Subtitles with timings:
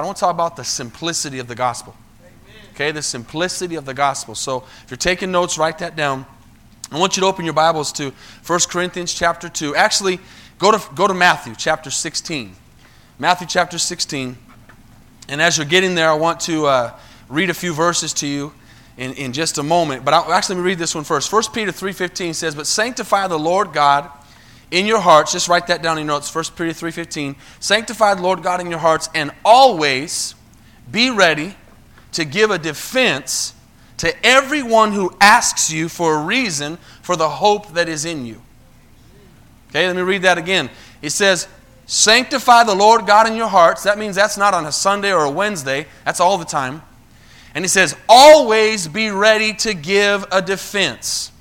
[0.00, 1.96] I want to talk about the simplicity of the gospel.
[2.72, 4.36] Okay, the simplicity of the gospel.
[4.36, 6.24] So if you're taking notes, write that down.
[6.92, 8.12] I want you to open your Bibles to
[8.46, 9.74] 1 Corinthians chapter 2.
[9.74, 10.20] Actually,
[10.60, 12.54] go to, go to Matthew chapter 16.
[13.18, 14.38] Matthew chapter 16.
[15.30, 16.96] And as you're getting there, I want to uh,
[17.28, 18.52] read a few verses to you
[18.98, 20.04] in, in just a moment.
[20.04, 21.32] But I'll actually read this one first.
[21.32, 24.08] 1 Peter 3.15 says, But sanctify the Lord God
[24.70, 27.36] in your hearts, just write that down in your notes, 1 Peter 3.15.
[27.60, 30.34] Sanctify the Lord God in your hearts, and always
[30.90, 31.54] be ready
[32.12, 33.54] to give a defense
[33.98, 38.40] to everyone who asks you for a reason for the hope that is in you.
[39.70, 40.70] Okay, let me read that again.
[41.02, 41.48] It says,
[41.86, 43.82] Sanctify the Lord God in your hearts.
[43.84, 46.82] That means that's not on a Sunday or a Wednesday, that's all the time.
[47.54, 51.32] And he says, Always be ready to give a defense.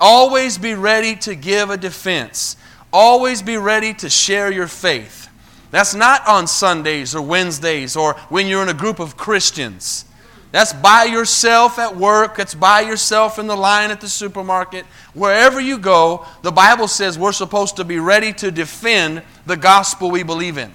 [0.00, 2.56] Always be ready to give a defense.
[2.92, 5.28] Always be ready to share your faith.
[5.70, 10.04] That's not on Sundays or Wednesdays or when you're in a group of Christians.
[10.52, 12.36] That's by yourself at work.
[12.36, 14.84] That's by yourself in the line at the supermarket.
[15.14, 20.10] Wherever you go, the Bible says we're supposed to be ready to defend the gospel
[20.10, 20.72] we believe in.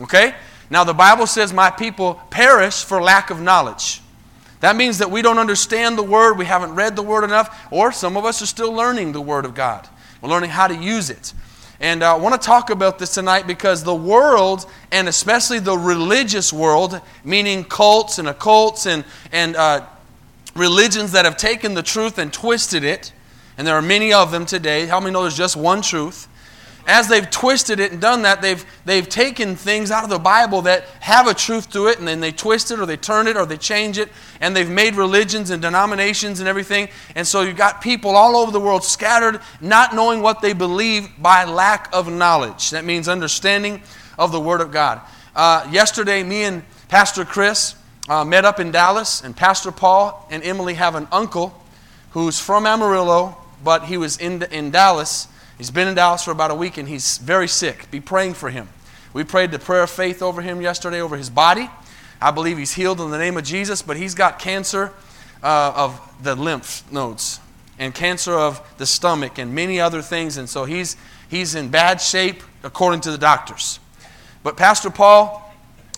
[0.00, 0.34] Okay?
[0.68, 4.00] Now, the Bible says, My people perish for lack of knowledge.
[4.60, 7.92] That means that we don't understand the Word, we haven't read the Word enough, or
[7.92, 9.88] some of us are still learning the Word of God.
[10.24, 11.34] We're learning how to use it.
[11.80, 15.76] And uh, I want to talk about this tonight because the world, and especially the
[15.76, 19.84] religious world, meaning cults and occults and, and uh,
[20.56, 23.12] religions that have taken the truth and twisted it,
[23.58, 24.86] and there are many of them today.
[24.86, 26.26] How many know there's just one truth?
[26.86, 30.62] As they've twisted it and done that, they've, they've taken things out of the Bible
[30.62, 33.36] that have a truth to it, and then they twist it or they turn it
[33.36, 36.88] or they change it, and they've made religions and denominations and everything.
[37.14, 41.10] And so you've got people all over the world scattered, not knowing what they believe
[41.18, 42.70] by lack of knowledge.
[42.70, 43.82] That means understanding
[44.18, 45.00] of the Word of God.
[45.34, 47.74] Uh, yesterday, me and Pastor Chris
[48.08, 51.60] uh, met up in Dallas, and Pastor Paul and Emily have an uncle
[52.10, 55.28] who's from Amarillo, but he was in, in Dallas
[55.58, 57.90] He's been in Dallas for about a week and he's very sick.
[57.90, 58.68] Be praying for him.
[59.12, 61.70] We prayed the prayer of faith over him yesterday, over his body.
[62.20, 64.92] I believe he's healed in the name of Jesus, but he's got cancer
[65.42, 67.38] uh, of the lymph nodes
[67.78, 70.36] and cancer of the stomach and many other things.
[70.36, 70.96] And so he's,
[71.28, 73.78] he's in bad shape according to the doctors.
[74.42, 75.40] But Pastor Paul,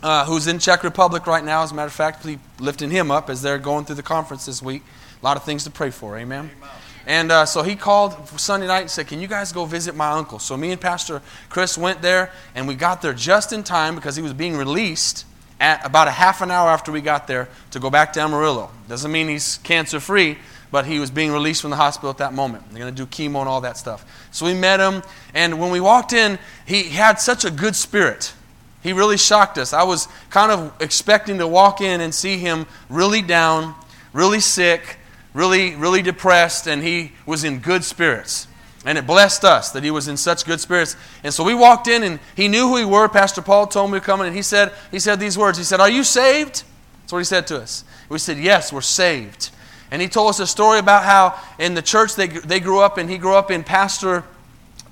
[0.03, 2.27] uh, who's in Czech Republic right now, as a matter of fact,
[2.59, 4.83] lifting him up as they're going through the conference this week.
[5.21, 6.19] A lot of things to pray for.
[6.19, 6.51] Amen.
[6.59, 6.71] Amen.
[7.07, 10.11] And uh, so he called Sunday night and said, Can you guys go visit my
[10.11, 10.41] uncle?
[10.41, 14.17] So me and Pastor Chris went there, and we got there just in time because
[14.17, 15.25] he was being released
[15.61, 18.71] at about a half an hour after we got there to go back to Amarillo.
[18.89, 20.37] Doesn't mean he's cancer free,
[20.73, 22.65] but he was being released from the hospital at that moment.
[22.71, 24.05] They're going to do chemo and all that stuff.
[24.33, 28.35] So we met him, and when we walked in, he had such a good spirit.
[28.83, 29.73] He really shocked us.
[29.73, 33.75] I was kind of expecting to walk in and see him really down,
[34.13, 34.99] really sick
[35.37, 38.49] really, really depressed, and he was in good spirits.
[38.87, 40.97] And it blessed us that he was in such good spirits.
[41.23, 43.07] And so we walked in, and he knew who we were.
[43.09, 45.59] Pastor Paul told me to come in, and he said, he said these words.
[45.59, 46.63] He said, Are you saved?
[47.03, 47.85] That's what he said to us.
[48.09, 49.51] We said, Yes, we're saved.
[49.91, 52.99] And he told us a story about how in the church they, they grew up
[52.99, 54.25] and he grew up in Pastor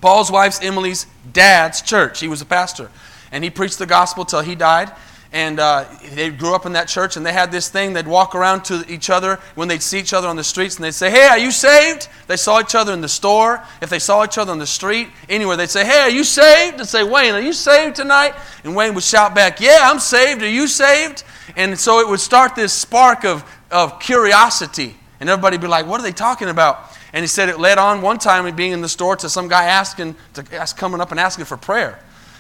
[0.00, 2.20] Paul's wife's, Emily's dad's church.
[2.20, 2.90] He was a pastor.
[3.32, 4.92] And he preached the gospel till he died
[5.34, 8.36] and uh, they grew up in that church and they had this thing they'd walk
[8.36, 11.10] around to each other when they'd see each other on the streets and they'd say
[11.10, 12.08] hey are you saved?
[12.28, 13.60] They saw each other in the store.
[13.82, 16.78] If they saw each other on the street anywhere they'd say hey are you saved?
[16.78, 18.34] And say wayne are you saved tonight?
[18.62, 20.40] And wayne would shout back yeah i'm saved.
[20.42, 21.24] Are you saved?
[21.56, 25.86] And so it would start this spark of, of curiosity and everybody would be like
[25.86, 26.92] what are they talking about?
[27.12, 29.64] And he said it led on one time being in the store to some guy
[29.64, 31.98] asking to ask, coming up and asking for prayer.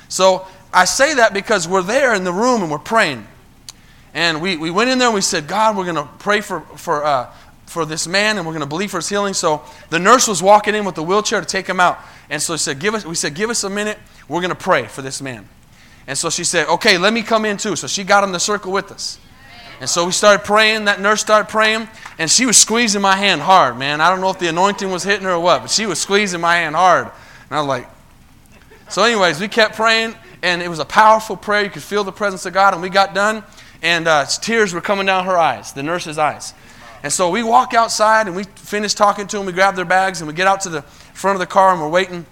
[0.08, 3.26] So I say that because we're there in the room and we're praying.
[4.12, 6.60] And we, we went in there and we said, God, we're going to pray for,
[6.76, 7.32] for, uh,
[7.66, 9.34] for this man and we're going to believe for his healing.
[9.34, 11.98] So the nurse was walking in with the wheelchair to take him out.
[12.28, 13.98] And so she said, give us, we said, give us a minute.
[14.28, 15.48] We're going to pray for this man.
[16.06, 17.76] And so she said, okay, let me come in too.
[17.76, 19.18] So she got in the circle with us.
[19.80, 20.84] And so we started praying.
[20.84, 21.88] That nurse started praying.
[22.18, 24.00] And she was squeezing my hand hard, man.
[24.00, 26.40] I don't know if the anointing was hitting her or what, but she was squeezing
[26.40, 27.06] my hand hard.
[27.06, 27.88] And I was like,
[28.88, 31.64] so, anyways, we kept praying and it was a powerful prayer.
[31.64, 33.42] You could feel the presence of God, and we got done,
[33.82, 36.52] and uh, tears were coming down her eyes, the nurse's eyes.
[37.02, 39.46] And so we walk outside, and we finish talking to them.
[39.46, 41.80] We grab their bags, and we get out to the front of the car, and
[41.80, 42.26] we're waiting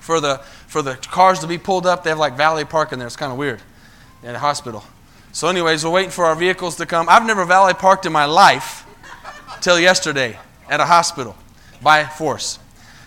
[0.00, 0.38] for the
[0.68, 2.04] for the cars to be pulled up.
[2.04, 3.06] They have like valet parking there.
[3.06, 3.60] It's kind of weird
[4.22, 4.84] at a hospital.
[5.32, 7.08] So, anyways, we're waiting for our vehicles to come.
[7.08, 8.86] I've never valet parked in my life
[9.60, 10.38] till yesterday
[10.70, 11.36] at a hospital
[11.82, 12.58] by force.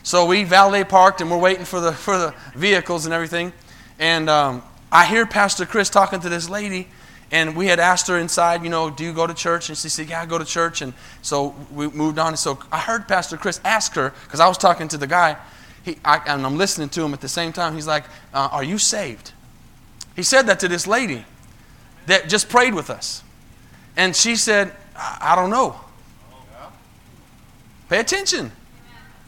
[0.04, 3.54] So we valet parked and we're waiting for the for the vehicles and everything.
[4.02, 6.88] And um, I hear Pastor Chris talking to this lady,
[7.32, 9.70] and we had asked her inside, you know, do you go to church?
[9.70, 10.82] And she said, yeah, I go to church.
[10.82, 12.30] And so we moved on.
[12.30, 15.38] And so I heard Pastor Chris ask her, because I was talking to the guy,
[15.84, 17.76] he, I, and I'm listening to him at the same time.
[17.76, 19.34] He's like, uh, Are you saved?
[20.16, 21.24] He said that to this lady
[22.08, 23.24] that just prayed with us.
[23.96, 25.80] And she said, I, I don't know.
[27.88, 28.52] Pay attention.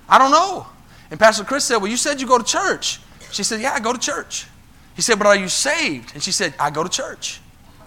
[0.10, 0.66] I don't know.
[1.12, 3.00] And Pastor Chris said, Well, you said you go to church.
[3.32, 4.48] She said, Yeah, I go to church.
[4.96, 6.14] He said, But are you saved?
[6.14, 7.40] And she said, I go to church.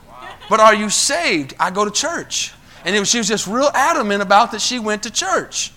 [0.08, 0.28] Wow.
[0.50, 1.54] But are you saved?
[1.58, 2.52] I go to church.
[2.84, 5.72] And was, she was just real adamant about that she went to church.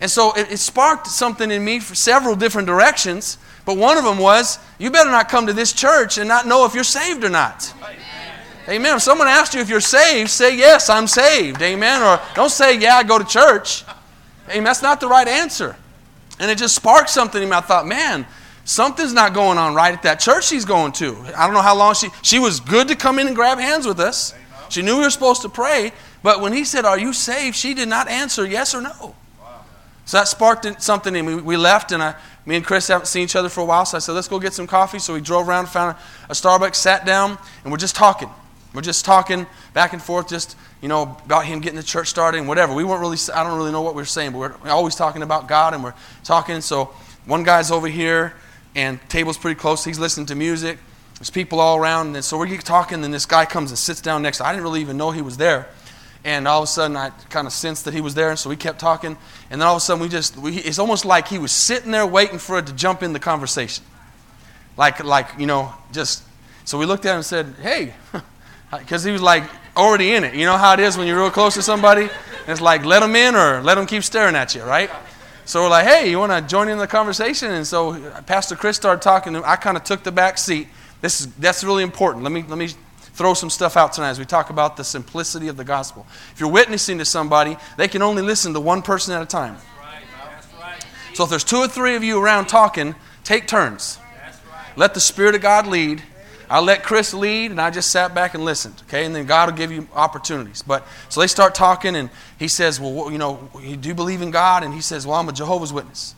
[0.00, 3.38] And so it, it, sparked something in me for several different directions.
[3.64, 6.66] But one of them was, you better not come to this church and not know
[6.66, 7.72] if you're saved or not.
[7.78, 7.96] Amen.
[8.68, 8.96] Amen.
[8.96, 11.62] If someone asks you if you're saved, say, yes, I'm saved.
[11.62, 12.02] Amen.
[12.02, 13.84] Or don't say, yeah, I go to church.
[14.48, 14.64] Amen.
[14.64, 15.76] That's not the right answer.
[16.38, 17.56] And it just sparked something in me.
[17.56, 18.26] I thought, man,
[18.64, 21.16] something's not going on right at that church she's going to.
[21.36, 23.86] I don't know how long she, she was good to come in and grab hands
[23.86, 24.34] with us.
[24.68, 25.92] She knew we were supposed to pray.
[26.22, 27.56] But when he said, are you saved?
[27.56, 29.14] She did not answer yes or no.
[30.04, 31.34] So that sparked something in me.
[31.36, 32.14] We left, and I,
[32.44, 34.40] me and Chris haven't seen each other for a while, so I said, let's go
[34.40, 34.98] get some coffee.
[34.98, 38.28] So we drove around, found a, a Starbucks, sat down, and we're just talking.
[38.74, 42.38] We're just talking back and forth, just, you know, about him getting the church started
[42.38, 42.74] and whatever.
[42.74, 45.22] We weren't really, I don't really know what we were saying, but we're always talking
[45.22, 45.94] about God, and we're
[46.24, 46.60] talking.
[46.62, 46.86] So
[47.26, 48.34] one guy's over here,
[48.74, 49.84] and table's pretty close.
[49.84, 50.78] He's listening to music.
[51.16, 54.22] There's people all around, and so we're talking, and this guy comes and sits down
[54.22, 55.68] next to I didn't really even know he was there.
[56.24, 58.48] And all of a sudden, I kind of sensed that he was there, and so
[58.48, 59.16] we kept talking.
[59.50, 61.90] And then all of a sudden, we just, we, it's almost like he was sitting
[61.90, 63.84] there waiting for it to jump in the conversation.
[64.76, 66.22] Like, like you know, just,
[66.64, 67.94] so we looked at him and said, hey,
[68.70, 69.44] because he was like
[69.76, 70.34] already in it.
[70.34, 72.08] You know how it is when you're real close to somebody?
[72.46, 74.90] it's like, let him in or let him keep staring at you, right?
[75.44, 77.50] So we're like, hey, you want to join in the conversation?
[77.50, 79.34] And so uh, Pastor Chris started talking.
[79.36, 80.68] I kind of took the back seat.
[81.00, 82.22] This is, that's really important.
[82.22, 82.68] Let me, let me
[83.14, 86.06] throw some stuff out tonight as we talk about the simplicity of the gospel.
[86.32, 89.56] If you're witnessing to somebody, they can only listen to one person at a time.
[91.14, 92.94] So if there's two or three of you around talking,
[93.24, 93.98] take turns.
[94.76, 96.02] Let the Spirit of God lead.
[96.48, 98.82] I let Chris lead, and I just sat back and listened.
[98.88, 100.62] Okay, and then God will give you opportunities.
[100.62, 104.30] But so they start talking, and he says, "Well, you know, you do believe in
[104.30, 106.14] God?" And he says, "Well, I'm a Jehovah's Witness."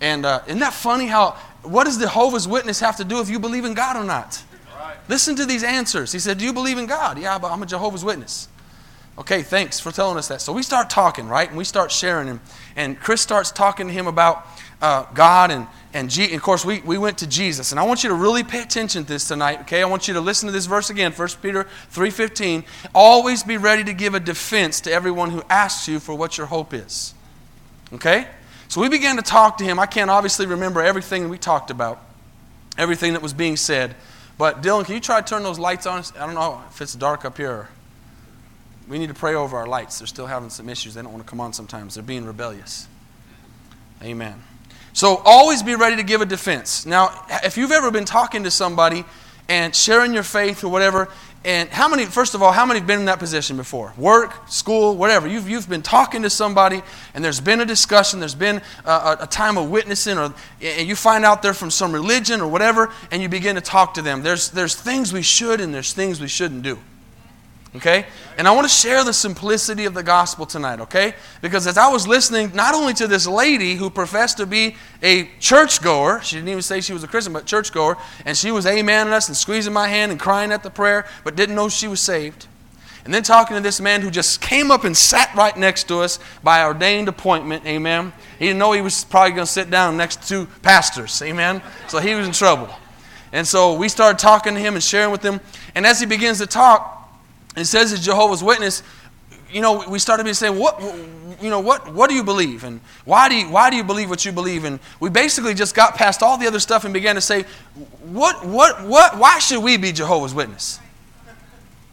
[0.00, 1.06] And uh, isn't that funny?
[1.06, 4.04] How what does the Jehovah's Witness have to do if you believe in God or
[4.04, 4.42] not?
[5.08, 6.12] Listen to these answers.
[6.12, 7.18] He said, Do you believe in God?
[7.18, 8.48] Yeah, but I'm a Jehovah's Witness.
[9.16, 10.40] Okay, thanks for telling us that.
[10.40, 11.48] So we start talking, right?
[11.48, 12.28] And we start sharing.
[12.28, 12.40] And,
[12.76, 14.46] and Chris starts talking to him about
[14.80, 17.72] uh, God and, and, G- and of course, we, we went to Jesus.
[17.72, 19.82] And I want you to really pay attention to this tonight, okay?
[19.82, 22.64] I want you to listen to this verse again, 1 Peter 3.15.
[22.94, 26.46] Always be ready to give a defense to everyone who asks you for what your
[26.46, 27.14] hope is.
[27.92, 28.28] Okay?
[28.68, 29.78] So we began to talk to him.
[29.78, 32.04] I can't obviously remember everything we talked about,
[32.76, 33.96] everything that was being said.
[34.36, 36.04] But Dylan, can you try to turn those lights on?
[36.16, 37.68] I don't know if it's dark up here.
[38.86, 39.98] We need to pray over our lights.
[39.98, 40.94] They're still having some issues.
[40.94, 41.94] They don't want to come on sometimes.
[41.94, 42.86] They're being rebellious.
[44.02, 44.42] Amen.
[44.98, 46.84] So always be ready to give a defense.
[46.84, 49.04] Now, if you've ever been talking to somebody
[49.48, 51.08] and sharing your faith or whatever,
[51.44, 53.92] and how many, first of all, how many have been in that position before?
[53.96, 55.28] Work, school, whatever.
[55.28, 56.82] You've, you've been talking to somebody,
[57.14, 60.96] and there's been a discussion, there's been a, a, time of witnessing, or, and you
[60.96, 64.24] find out they're from some religion or whatever, and you begin to talk to them.
[64.24, 66.76] There's, there's things we should and there's things we shouldn't do.
[67.78, 68.06] Okay?
[68.36, 71.14] And I want to share the simplicity of the gospel tonight, okay?
[71.40, 75.30] Because as I was listening not only to this lady who professed to be a
[75.38, 79.12] churchgoer, she didn't even say she was a Christian, but churchgoer, and she was amening
[79.12, 82.00] us and squeezing my hand and crying at the prayer, but didn't know she was
[82.00, 82.48] saved.
[83.04, 86.00] And then talking to this man who just came up and sat right next to
[86.00, 88.12] us by ordained appointment, amen.
[88.40, 91.62] He didn't know he was probably going to sit down next to pastors, amen.
[91.86, 92.68] So he was in trouble.
[93.32, 95.40] And so we started talking to him and sharing with him.
[95.74, 96.97] And as he begins to talk,
[97.56, 98.82] it says as Jehovah's Witness,
[99.50, 100.80] you know, we started to say, what,
[101.40, 102.64] you know, what, what do you believe?
[102.64, 104.64] And why do you, why do you believe what you believe?
[104.64, 107.44] And we basically just got past all the other stuff and began to say,
[108.02, 110.80] what, what, what, why should we be Jehovah's Witness?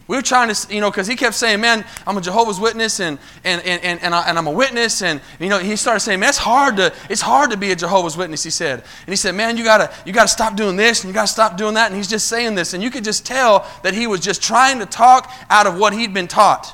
[0.08, 3.00] We were trying to, you know, because he kept saying, man, I'm a Jehovah's Witness
[3.00, 5.02] and, and, and, and, and, I, am a witness.
[5.02, 7.76] And, you know, he started saying, man, it's hard to, it's hard to be a
[7.76, 8.78] Jehovah's Witness, he said.
[8.78, 11.22] And he said, man, you got to you gotta stop doing this and you got
[11.22, 11.88] to stop doing that.
[11.88, 12.72] And he's just saying this.
[12.72, 15.92] And you could just tell that he was just trying to talk out of what
[15.92, 16.72] he'd been taught.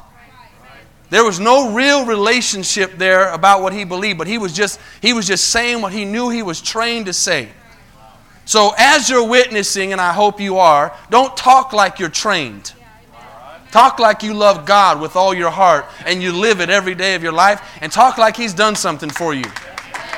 [1.09, 5.13] There was no real relationship there about what he believed, but he was just, he
[5.13, 7.49] was just saying what he knew he was trained to say.
[8.45, 12.73] So as you're witnessing, and I hope you are, don't talk like you're trained.
[13.73, 17.15] Talk like you love God with all your heart and you live it every day
[17.15, 19.45] of your life and talk like He's done something for you.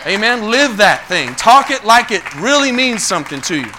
[0.06, 0.50] Amen.
[0.50, 1.34] Live that thing.
[1.37, 3.73] Talk it like it really means something to you.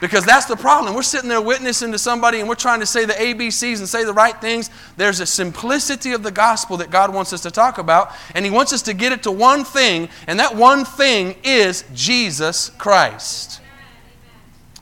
[0.00, 0.94] Because that's the problem.
[0.94, 4.02] We're sitting there witnessing to somebody and we're trying to say the ABCs and say
[4.02, 4.68] the right things.
[4.96, 8.50] There's a simplicity of the gospel that God wants us to talk about, and He
[8.50, 13.60] wants us to get it to one thing, and that one thing is Jesus Christ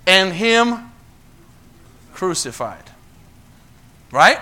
[0.07, 0.91] and Him
[2.15, 2.90] crucified.
[4.11, 4.39] Right?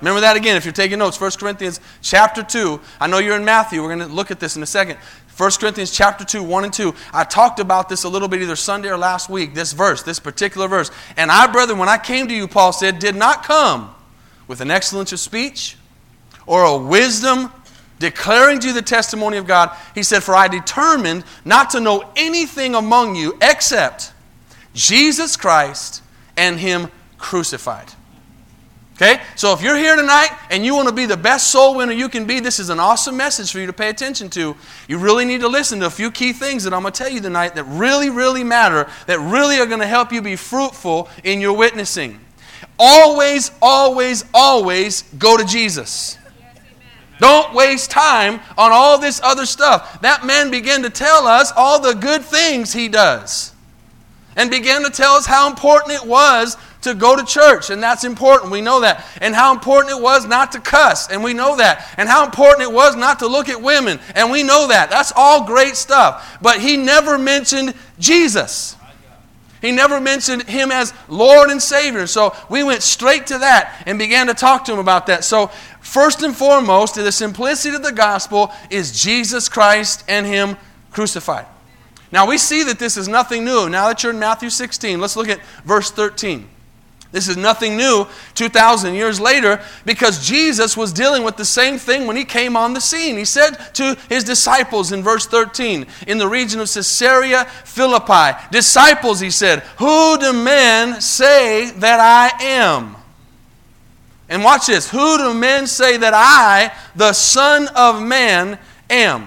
[0.00, 1.20] Remember that again if you're taking notes.
[1.20, 2.80] 1 Corinthians chapter 2.
[3.00, 3.82] I know you're in Matthew.
[3.82, 4.98] We're going to look at this in a second.
[5.36, 6.94] 1 Corinthians chapter 2, 1 and 2.
[7.12, 10.18] I talked about this a little bit either Sunday or last week, this verse, this
[10.18, 10.90] particular verse.
[11.16, 13.94] And I, brethren, when I came to you, Paul said, did not come
[14.48, 15.76] with an excellence of speech
[16.46, 17.50] or a wisdom
[17.98, 19.74] declaring to you the testimony of God.
[19.94, 24.12] He said, For I determined not to know anything among you except
[24.74, 26.02] Jesus Christ
[26.36, 26.88] and Him
[27.18, 27.92] crucified.
[29.00, 29.22] Okay?
[29.34, 32.10] So if you're here tonight and you want to be the best soul winner you
[32.10, 34.54] can be, this is an awesome message for you to pay attention to.
[34.88, 37.10] You really need to listen to a few key things that I'm going to tell
[37.10, 41.08] you tonight that really, really matter, that really are going to help you be fruitful
[41.24, 42.20] in your witnessing.
[42.78, 46.18] Always, always, always go to Jesus.
[47.20, 50.02] Don't waste time on all this other stuff.
[50.02, 53.54] That man began to tell us all the good things he does
[54.36, 58.04] and began to tell us how important it was to go to church, and that's
[58.04, 58.50] important.
[58.50, 59.06] We know that.
[59.20, 61.86] And how important it was not to cuss, and we know that.
[61.96, 64.90] And how important it was not to look at women, and we know that.
[64.90, 66.38] That's all great stuff.
[66.40, 68.76] But he never mentioned Jesus.
[69.60, 72.06] He never mentioned him as Lord and Savior.
[72.06, 75.22] So we went straight to that and began to talk to him about that.
[75.22, 75.48] So,
[75.82, 80.56] first and foremost, the simplicity of the gospel is Jesus Christ and him
[80.92, 81.46] crucified.
[82.12, 83.68] Now, we see that this is nothing new.
[83.68, 86.48] Now that you're in Matthew 16, let's look at verse 13.
[87.12, 92.06] This is nothing new 2,000 years later because Jesus was dealing with the same thing
[92.06, 93.16] when he came on the scene.
[93.16, 99.18] He said to his disciples in verse 13, in the region of Caesarea Philippi, Disciples,
[99.18, 102.94] he said, Who do men say that I am?
[104.28, 104.88] And watch this.
[104.88, 108.56] Who do men say that I, the Son of Man,
[108.88, 109.26] am?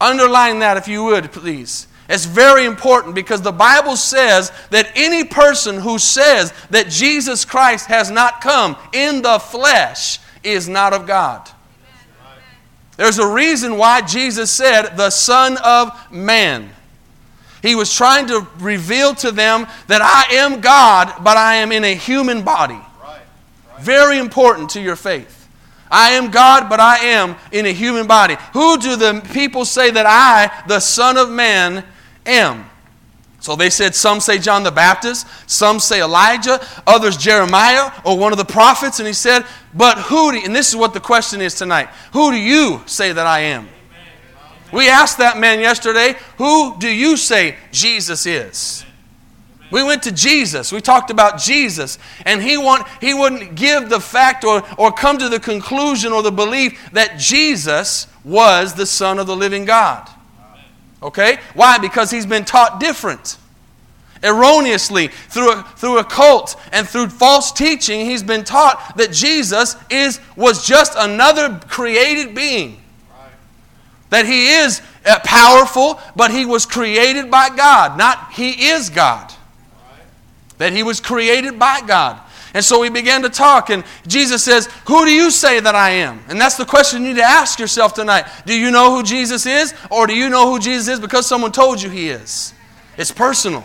[0.00, 1.86] Underline that if you would, please.
[2.08, 7.86] It's very important because the Bible says that any person who says that Jesus Christ
[7.86, 11.48] has not come in the flesh is not of God.
[12.96, 16.70] There's a reason why Jesus said, the Son of Man.
[17.62, 21.84] He was trying to reveal to them that I am God, but I am in
[21.84, 22.78] a human body.
[23.80, 25.48] Very important to your faith.
[25.90, 28.36] I am God, but I am in a human body.
[28.52, 31.84] Who do the people say that I, the Son of Man,
[32.28, 32.68] am.
[33.40, 38.32] So they said, some say John the Baptist, some say Elijah, others Jeremiah or one
[38.32, 38.98] of the prophets.
[38.98, 42.32] And he said, But who do, and this is what the question is tonight who
[42.32, 43.68] do you say that I am?
[44.72, 48.84] We asked that man yesterday, Who do you say Jesus is?
[49.70, 50.72] We went to Jesus.
[50.72, 51.98] We talked about Jesus.
[52.24, 56.22] And he, want, he wouldn't give the fact or, or come to the conclusion or
[56.22, 60.08] the belief that Jesus was the Son of the living God.
[61.02, 61.38] Okay?
[61.54, 61.78] Why?
[61.78, 63.36] Because he's been taught different.
[64.22, 69.76] Erroneously, through a, through a cult and through false teaching, he's been taught that Jesus
[69.90, 72.82] is, was just another created being.
[74.10, 79.32] That he is uh, powerful, but he was created by God, not he is God.
[80.56, 82.20] That he was created by God.
[82.54, 85.90] And so we began to talk, and Jesus says, Who do you say that I
[85.90, 86.20] am?
[86.28, 88.26] And that's the question you need to ask yourself tonight.
[88.46, 91.52] Do you know who Jesus is, or do you know who Jesus is because someone
[91.52, 92.54] told you he is?
[92.96, 93.64] It's personal.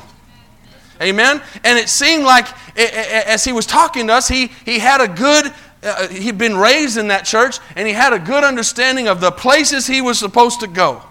[1.01, 1.41] Amen?
[1.63, 2.47] And it seemed like
[2.77, 6.97] as he was talking to us, he, he had a good, uh, he'd been raised
[6.97, 10.59] in that church, and he had a good understanding of the places he was supposed
[10.59, 11.01] to go.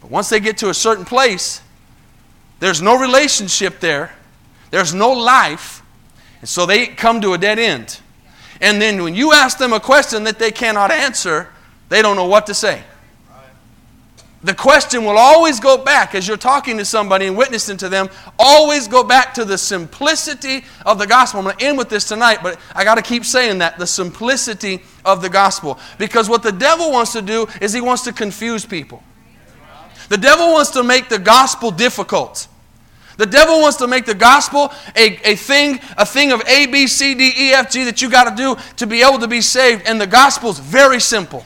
[0.00, 1.62] But once they get to a certain place,
[2.58, 4.12] there's no relationship there,
[4.70, 5.83] there's no life
[6.44, 8.00] and so they come to a dead end.
[8.60, 11.48] And then when you ask them a question that they cannot answer,
[11.88, 12.84] they don't know what to say.
[14.42, 18.10] The question will always go back as you're talking to somebody and witnessing to them,
[18.38, 21.40] always go back to the simplicity of the gospel.
[21.40, 23.86] I'm going to end with this tonight, but I got to keep saying that the
[23.86, 25.78] simplicity of the gospel.
[25.96, 29.02] Because what the devil wants to do is he wants to confuse people.
[30.10, 32.48] The devil wants to make the gospel difficult.
[33.16, 36.86] The devil wants to make the gospel a, a thing, a thing of A, B,
[36.86, 39.40] C, D, E, F, G that you got to do to be able to be
[39.40, 39.82] saved.
[39.86, 41.44] And the gospel's very simple.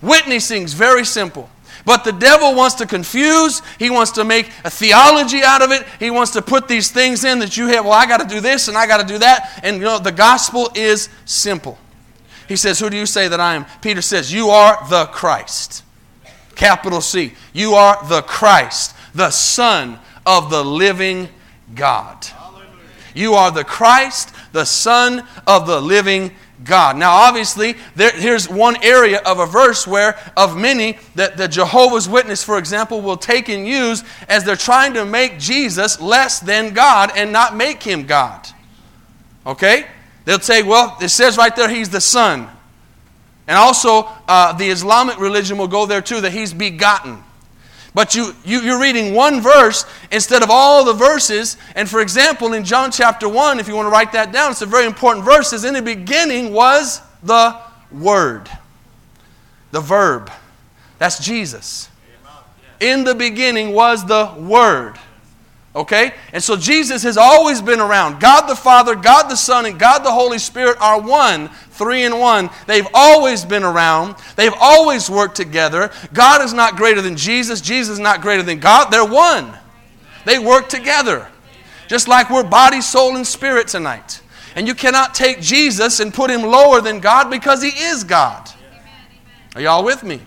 [0.00, 1.48] Witnessing's very simple.
[1.84, 3.60] But the devil wants to confuse.
[3.78, 5.84] He wants to make a theology out of it.
[5.98, 8.40] He wants to put these things in that you have, well, I got to do
[8.40, 9.60] this and I got to do that.
[9.62, 11.78] And you know, the gospel is simple.
[12.48, 13.66] He says, Who do you say that I am?
[13.80, 15.84] Peter says, You are the Christ.
[16.54, 17.32] Capital C.
[17.52, 21.28] You are the Christ, the Son of the living
[21.74, 22.26] God.
[23.14, 26.32] You are the Christ, the Son of the living
[26.64, 26.96] God.
[26.96, 32.08] Now, obviously, there, here's one area of a verse where, of many, that the Jehovah's
[32.08, 36.72] Witness, for example, will take and use as they're trying to make Jesus less than
[36.72, 38.46] God and not make him God.
[39.44, 39.86] Okay?
[40.24, 42.48] They'll say, well, it says right there he's the Son.
[43.48, 47.22] And also, uh, the Islamic religion will go there too, that he's begotten.
[47.94, 51.58] But you, you, you're reading one verse instead of all the verses.
[51.76, 54.62] And for example, in John chapter 1, if you want to write that down, it's
[54.62, 55.52] a very important verse.
[55.52, 57.58] Is in the beginning was the
[57.90, 58.48] Word,
[59.70, 60.30] the verb.
[60.98, 61.90] That's Jesus.
[62.80, 64.98] In the beginning was the Word.
[65.74, 66.12] Okay?
[66.32, 68.20] And so Jesus has always been around.
[68.20, 72.18] God the Father, God the Son, and God the Holy Spirit are one, three in
[72.18, 72.50] one.
[72.66, 74.16] They've always been around.
[74.36, 75.90] They've always worked together.
[76.12, 77.62] God is not greater than Jesus.
[77.62, 78.90] Jesus is not greater than God.
[78.90, 79.52] They're one.
[80.26, 81.26] They work together.
[81.88, 84.20] Just like we're body, soul, and spirit tonight.
[84.54, 88.48] And you cannot take Jesus and put him lower than God because he is God.
[89.54, 90.20] Are y'all with me?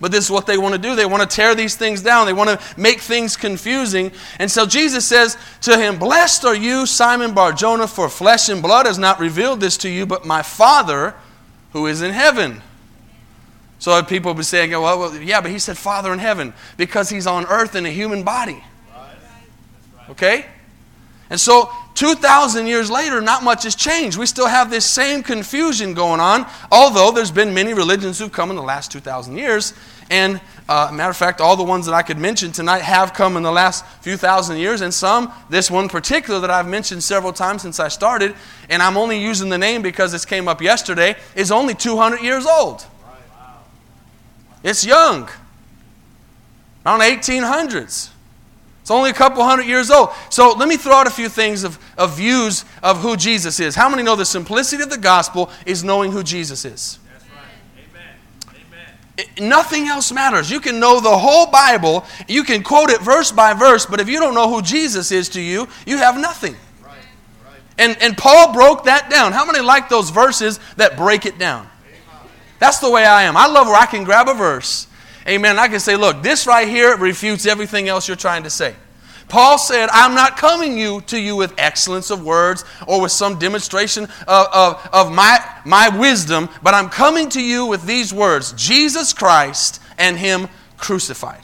[0.00, 0.94] But this is what they want to do.
[0.94, 2.26] They want to tear these things down.
[2.26, 4.12] They want to make things confusing.
[4.38, 8.86] And so Jesus says to him, Blessed are you, Simon Barjona, for flesh and blood
[8.86, 11.14] has not revealed this to you, but my Father
[11.72, 12.62] who is in heaven.
[13.78, 17.10] So people will be saying, well, well, yeah, but he said Father in heaven because
[17.10, 18.64] he's on earth in a human body.
[20.08, 20.46] Okay?
[21.28, 24.18] And so 2,000 years later, not much has changed.
[24.18, 28.50] We still have this same confusion going on, although there's been many religions who've come
[28.50, 29.72] in the last 2,000 years.
[30.10, 33.38] And, uh, matter of fact, all the ones that I could mention tonight have come
[33.38, 37.32] in the last few thousand years, and some, this one particular that I've mentioned several
[37.32, 38.34] times since I started,
[38.68, 42.44] and I'm only using the name because this came up yesterday, is only 200 years
[42.44, 42.84] old.
[44.62, 45.30] It's young,
[46.84, 48.10] around 1800s.
[48.86, 50.10] It's only a couple hundred years old.
[50.30, 53.74] So let me throw out a few things of, of views of who Jesus is.
[53.74, 57.00] How many know the simplicity of the gospel is knowing who Jesus is?
[57.12, 57.88] That's right.
[57.90, 58.14] Amen.
[58.48, 58.94] Amen.
[59.18, 60.52] It, nothing else matters.
[60.52, 64.08] You can know the whole Bible, you can quote it verse by verse, but if
[64.08, 66.54] you don't know who Jesus is to you, you have nothing.
[66.80, 66.92] Right.
[67.44, 67.60] Right.
[67.78, 69.32] And, and Paul broke that down.
[69.32, 71.68] How many like those verses that break it down?
[71.88, 72.30] Amen.
[72.60, 73.36] That's the way I am.
[73.36, 74.85] I love where I can grab a verse
[75.28, 75.58] Amen.
[75.58, 78.74] I can say, look, this right here refutes everything else you're trying to say.
[79.28, 83.38] Paul said, I'm not coming you to you with excellence of words or with some
[83.38, 88.52] demonstration of, of, of my, my wisdom, but I'm coming to you with these words
[88.52, 91.40] Jesus Christ and Him crucified.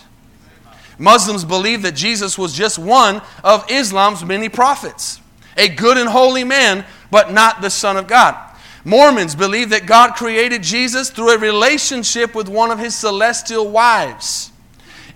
[0.99, 5.21] Muslims believe that Jesus was just one of Islam's many prophets,
[5.57, 8.37] a good and holy man, but not the Son of God.
[8.85, 14.51] Mormons believe that God created Jesus through a relationship with one of his celestial wives.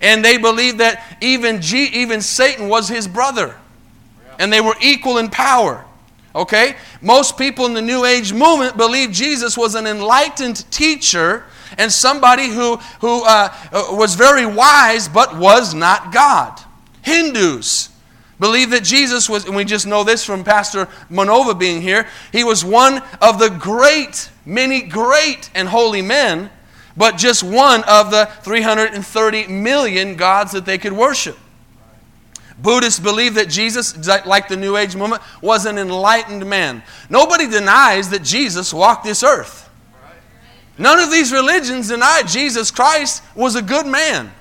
[0.01, 3.55] And they believe that even, G, even Satan was his brother.
[4.39, 5.83] And they were equal in power.
[6.33, 6.75] Okay?
[7.01, 11.45] Most people in the New Age movement believe Jesus was an enlightened teacher
[11.77, 16.61] and somebody who, who uh, uh was very wise but was not God.
[17.01, 17.89] Hindus
[18.39, 22.43] Believe that Jesus was, and we just know this from Pastor Monova being here, he
[22.43, 26.51] was one of the great, many great and holy men,
[26.95, 31.37] but just one of the 330 million gods that they could worship.
[32.59, 36.83] Buddhists believe that Jesus, like the New Age movement, was an enlightened man.
[37.09, 39.69] Nobody denies that Jesus walked this earth.
[40.77, 44.31] None of these religions deny Jesus Christ was a good man.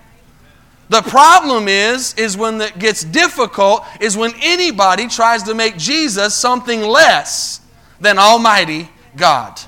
[0.88, 6.34] The problem is, is when it gets difficult, is when anybody tries to make Jesus
[6.34, 7.60] something less
[8.00, 9.60] than Almighty God.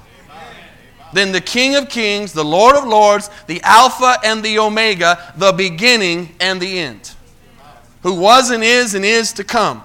[1.13, 5.53] Then the King of Kings, the Lord of Lords, the Alpha and the Omega, the
[5.53, 7.15] beginning and the end.
[8.03, 9.83] Who was and is and is to come.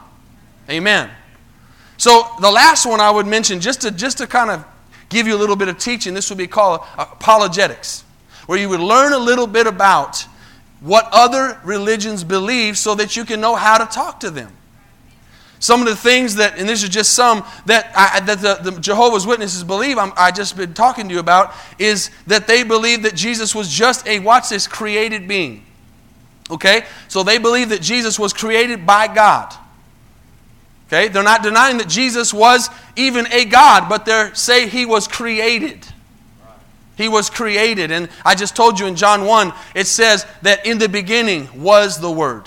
[0.69, 1.09] Amen.
[1.97, 4.65] So the last one I would mention, just to, just to kind of
[5.09, 8.03] give you a little bit of teaching, this would be called apologetics,
[8.45, 10.25] where you would learn a little bit about
[10.83, 14.51] what other religions believe so that you can know how to talk to them.
[15.59, 18.79] Some of the things that, and this is just some that, I, that the, the,
[18.81, 23.03] Jehovah's Witnesses believe, I'm, I just been talking to you about, is that they believe
[23.03, 25.65] that Jesus was just a, watch this, created being.
[26.51, 26.83] Okay?
[27.07, 29.55] So they believe that Jesus was created by God.
[30.87, 31.07] Okay?
[31.07, 35.87] They're not denying that Jesus was even a God, but they say he was created.
[36.95, 37.91] He was created.
[37.91, 41.99] And I just told you in John 1, it says that in the beginning was
[41.99, 42.43] the Word.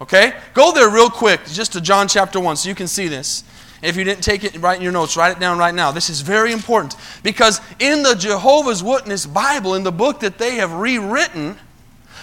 [0.00, 0.34] Okay?
[0.54, 3.44] Go there real quick, just to John chapter 1, so you can see this.
[3.80, 5.92] If you didn't take it, write in your notes, write it down right now.
[5.92, 10.56] This is very important because in the Jehovah's Witness Bible, in the book that they
[10.56, 11.56] have rewritten,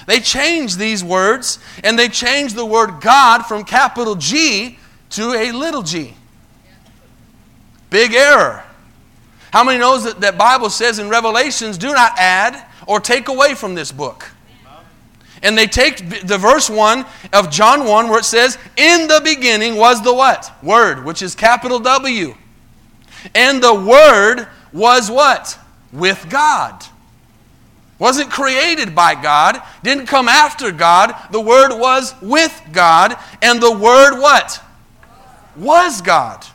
[0.05, 4.77] They changed these words and they changed the word God from capital G
[5.11, 6.13] to a little g.
[7.89, 8.64] Big error.
[9.51, 13.53] How many knows that that Bible says in Revelations, do not add or take away
[13.53, 14.31] from this book?
[15.43, 19.75] And they take the verse 1 of John 1 where it says, In the beginning
[19.75, 20.51] was the what?
[20.63, 22.35] Word, which is capital W.
[23.33, 25.59] And the Word was what?
[25.91, 26.83] With God.
[27.97, 31.15] Wasn't created by God, didn't come after God.
[31.31, 33.15] The Word was with God.
[33.41, 34.61] And the Word what?
[35.55, 36.45] Was God.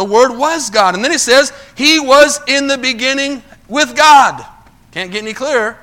[0.00, 0.94] The Word was God.
[0.94, 4.42] And then it says, He was in the beginning with God.
[4.92, 5.76] Can't get any clearer.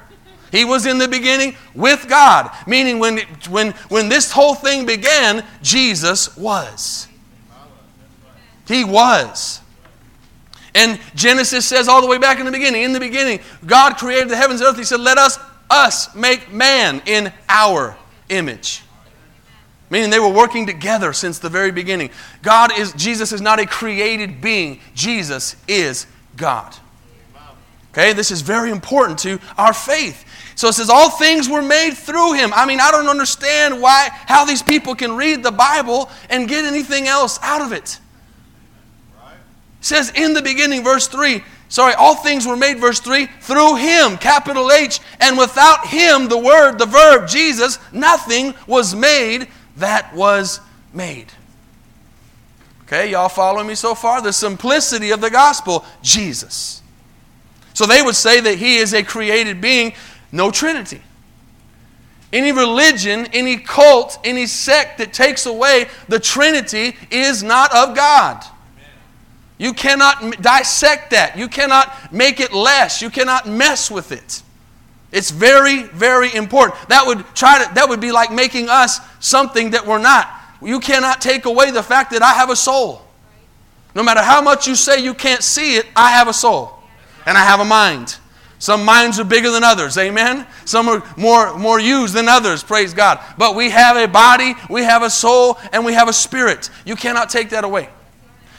[0.51, 2.49] He was in the beginning with God.
[2.65, 7.07] Meaning, when, when, when this whole thing began, Jesus was.
[8.67, 9.61] He was.
[10.73, 14.29] And Genesis says all the way back in the beginning, in the beginning, God created
[14.29, 14.79] the heavens and earth.
[14.79, 15.37] He said, Let us,
[15.69, 17.95] us make man in our
[18.29, 18.81] image.
[19.89, 22.09] Meaning they were working together since the very beginning.
[22.41, 26.75] God is, Jesus is not a created being, Jesus is God.
[27.93, 30.25] Okay, this is very important to our faith.
[30.55, 32.51] So it says, All things were made through him.
[32.53, 36.65] I mean, I don't understand why, how these people can read the Bible and get
[36.65, 37.99] anything else out of it
[39.87, 44.17] says in the beginning, verse 3, sorry, all things were made, verse 3, through him,
[44.17, 49.47] capital H, and without him, the word, the verb, Jesus, nothing was made
[49.77, 50.59] that was
[50.93, 51.27] made.
[52.83, 54.21] Okay, y'all following me so far?
[54.21, 56.81] The simplicity of the gospel, Jesus.
[57.73, 59.93] So they would say that he is a created being,
[60.31, 61.01] no Trinity.
[62.31, 68.43] Any religion, any cult, any sect that takes away the Trinity is not of God.
[69.57, 71.37] You cannot dissect that.
[71.37, 73.01] You cannot make it less.
[73.01, 74.43] You cannot mess with it.
[75.11, 76.89] It's very, very important.
[76.89, 80.29] That would try to that would be like making us something that we're not.
[80.61, 83.01] You cannot take away the fact that I have a soul.
[83.95, 86.73] No matter how much you say you can't see it, I have a soul.
[87.25, 88.17] And I have a mind.
[88.59, 90.47] Some minds are bigger than others, amen?
[90.65, 93.19] Some are more, more used than others, praise God.
[93.37, 96.71] But we have a body, we have a soul, and we have a spirit.
[96.83, 97.89] You cannot take that away.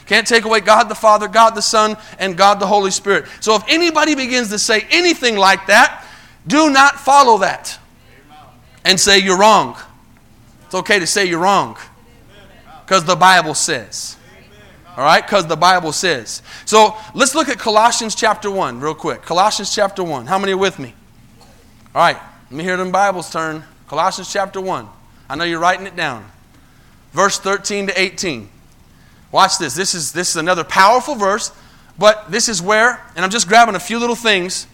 [0.05, 3.25] Can't take away God the Father, God the Son, and God the Holy Spirit.
[3.41, 6.05] So if anybody begins to say anything like that,
[6.47, 7.77] do not follow that
[8.85, 9.77] and say you're wrong.
[10.65, 11.77] It's okay to say you're wrong
[12.85, 14.17] because the Bible says.
[14.97, 15.25] All right?
[15.25, 16.41] Because the Bible says.
[16.65, 19.21] So let's look at Colossians chapter 1 real quick.
[19.21, 20.25] Colossians chapter 1.
[20.25, 20.93] How many are with me?
[21.95, 22.17] All right.
[22.49, 23.63] Let me hear them Bibles turn.
[23.87, 24.87] Colossians chapter 1.
[25.29, 26.29] I know you're writing it down.
[27.13, 28.49] Verse 13 to 18.
[29.31, 29.75] Watch this.
[29.75, 31.51] This is, this is another powerful verse,
[31.97, 34.67] but this is where, and I'm just grabbing a few little things,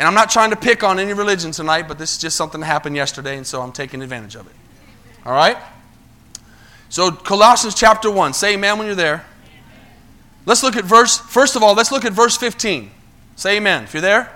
[0.00, 2.62] and I'm not trying to pick on any religion tonight, but this is just something
[2.62, 4.54] that happened yesterday, and so I'm taking advantage of it.
[5.26, 5.58] All right?
[6.88, 8.32] So, Colossians chapter 1.
[8.32, 9.26] Say amen when you're there.
[10.46, 12.90] Let's look at verse, first of all, let's look at verse 15.
[13.36, 13.84] Say amen.
[13.84, 14.34] If you're there,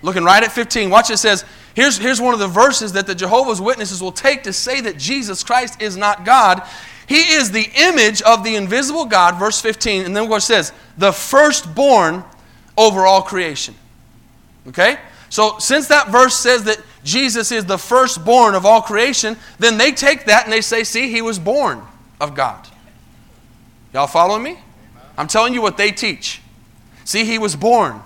[0.00, 0.88] looking right at 15.
[0.88, 4.44] Watch it says, here's, here's one of the verses that the Jehovah's Witnesses will take
[4.44, 6.62] to say that Jesus Christ is not God.
[7.06, 10.06] He is the image of the invisible God, verse 15.
[10.06, 12.24] And then what it says, the firstborn
[12.78, 13.74] over all creation.
[14.68, 14.98] Okay?
[15.30, 19.92] So, since that verse says that Jesus is the firstborn of all creation, then they
[19.92, 21.82] take that and they say, see, he was born
[22.20, 22.68] of God.
[23.92, 24.58] Y'all following me?
[25.18, 26.40] I'm telling you what they teach.
[27.04, 28.00] See, he was born.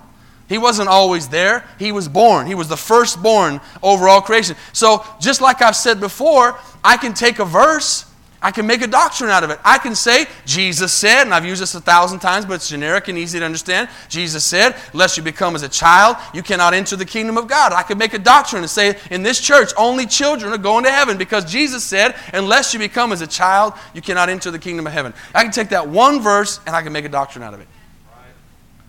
[0.48, 1.64] He wasn't always there.
[1.78, 2.46] He was born.
[2.46, 4.56] He was the firstborn over all creation.
[4.72, 8.07] So, just like I've said before, I can take a verse
[8.40, 9.58] I can make a doctrine out of it.
[9.64, 13.08] I can say, Jesus said, and I've used this a thousand times, but it's generic
[13.08, 13.88] and easy to understand.
[14.08, 17.72] Jesus said, Lest you become as a child, you cannot enter the kingdom of God.
[17.72, 20.90] I can make a doctrine and say, In this church, only children are going to
[20.90, 24.86] heaven because Jesus said, Unless you become as a child, you cannot enter the kingdom
[24.86, 25.14] of heaven.
[25.34, 27.66] I can take that one verse and I can make a doctrine out of it.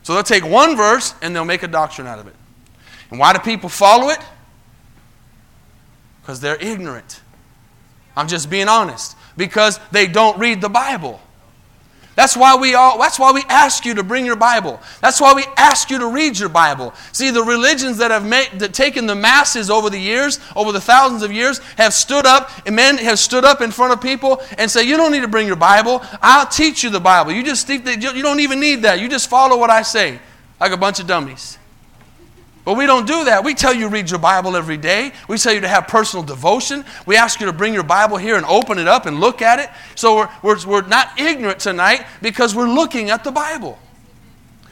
[0.03, 2.35] So they'll take one verse and they'll make a doctrine out of it.
[3.09, 4.19] And why do people follow it?
[6.21, 7.21] Because they're ignorant.
[8.15, 11.19] I'm just being honest because they don't read the Bible.
[12.15, 14.81] That's why we all that's why we ask you to bring your Bible.
[14.99, 16.93] That's why we ask you to read your Bible.
[17.13, 20.81] See, the religions that have made, that taken the masses over the years, over the
[20.81, 24.41] thousands of years, have stood up, and men have stood up in front of people
[24.57, 26.03] and say, You don't need to bring your Bible.
[26.21, 27.31] I'll teach you the Bible.
[27.31, 28.99] You just think that you don't even need that.
[28.99, 30.19] You just follow what I say.
[30.59, 31.58] Like a bunch of dummies.
[32.69, 33.43] But we don't do that.
[33.43, 35.11] We tell you read your Bible every day.
[35.27, 36.85] We tell you to have personal devotion.
[37.07, 39.57] We ask you to bring your Bible here and open it up and look at
[39.57, 39.71] it.
[39.95, 43.79] So we're, we're, we're not ignorant tonight because we're looking at the Bible.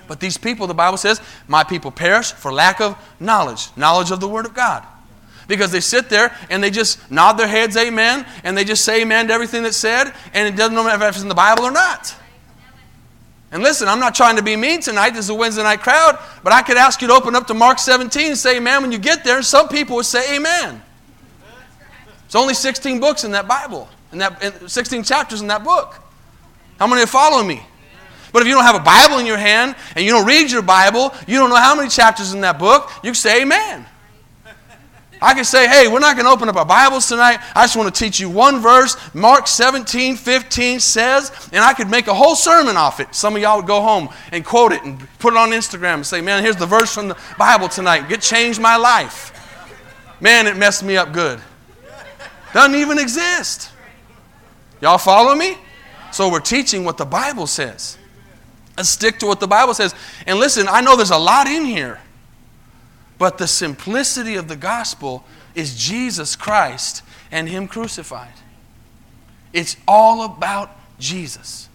[0.08, 4.20] But these people, the Bible says, my people perish for lack of knowledge, knowledge of
[4.20, 4.86] the Word of God.
[5.48, 9.02] Because they sit there and they just nod their heads, amen, and they just say
[9.02, 11.72] amen to everything that's said, and it doesn't matter if it's in the Bible or
[11.72, 12.16] not.
[13.52, 15.12] And listen, I'm not trying to be mean tonight.
[15.12, 17.54] This is a Wednesday night crowd, but I could ask you to open up to
[17.54, 19.42] Mark 17 and say amen when you get there.
[19.42, 20.82] Some people would say amen.
[22.26, 25.96] It's only 16 books in that Bible, in that 16 chapters in that book.
[26.78, 27.62] How many are following me?
[28.34, 30.62] But if you don't have a Bible in your hand and you don't read your
[30.62, 33.86] Bible, you don't know how many chapters in that book, you say amen.
[35.22, 37.40] I can say, hey, we're not going to open up our Bibles tonight.
[37.56, 38.96] I just want to teach you one verse.
[39.16, 43.14] Mark 17, 15 says, and I could make a whole sermon off it.
[43.16, 46.06] Some of y'all would go home and quote it and put it on Instagram and
[46.06, 48.12] say, man, here's the verse from the Bible tonight.
[48.12, 49.34] It changed my life.
[50.22, 51.40] Man, it messed me up good.
[52.54, 53.72] Doesn't even exist.
[54.82, 55.58] Y'all follow me?
[56.12, 57.98] So we're teaching what the Bible says.
[58.76, 59.96] Let's stick to what the Bible says.
[60.26, 62.00] And listen, I know there's a lot in here,
[63.18, 65.24] but the simplicity of the gospel
[65.56, 67.02] is Jesus Christ
[67.32, 68.34] and Him crucified.
[69.54, 71.70] It's all about Jesus.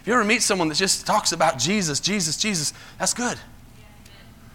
[0.00, 3.38] If you ever meet someone that just talks about Jesus, Jesus, Jesus, that's good.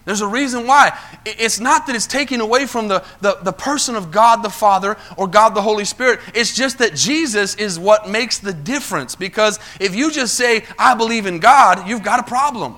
[0.04, 0.98] There's a reason why.
[1.24, 4.98] It's not that it's taking away from the, the, the, person of God the Father
[5.16, 6.20] or God the Holy Spirit.
[6.34, 9.14] It's just that Jesus is what makes the difference.
[9.14, 12.76] Because if you just say, I believe in God, you've got a problem.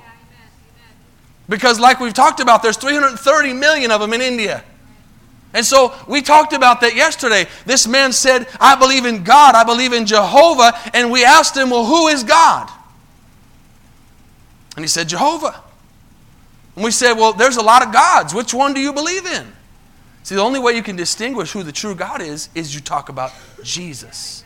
[1.48, 4.64] Because, like we've talked about, there's 330 million of them in India.
[5.54, 7.46] And so we talked about that yesterday.
[7.64, 10.72] This man said, I believe in God, I believe in Jehovah.
[10.92, 12.70] And we asked him, Well, who is God?
[14.76, 15.62] And he said, Jehovah.
[16.76, 18.34] And we said, well, there's a lot of gods.
[18.34, 19.50] Which one do you believe in?
[20.22, 23.08] See, the only way you can distinguish who the true God is is you talk
[23.08, 23.32] about
[23.62, 24.44] Jesus.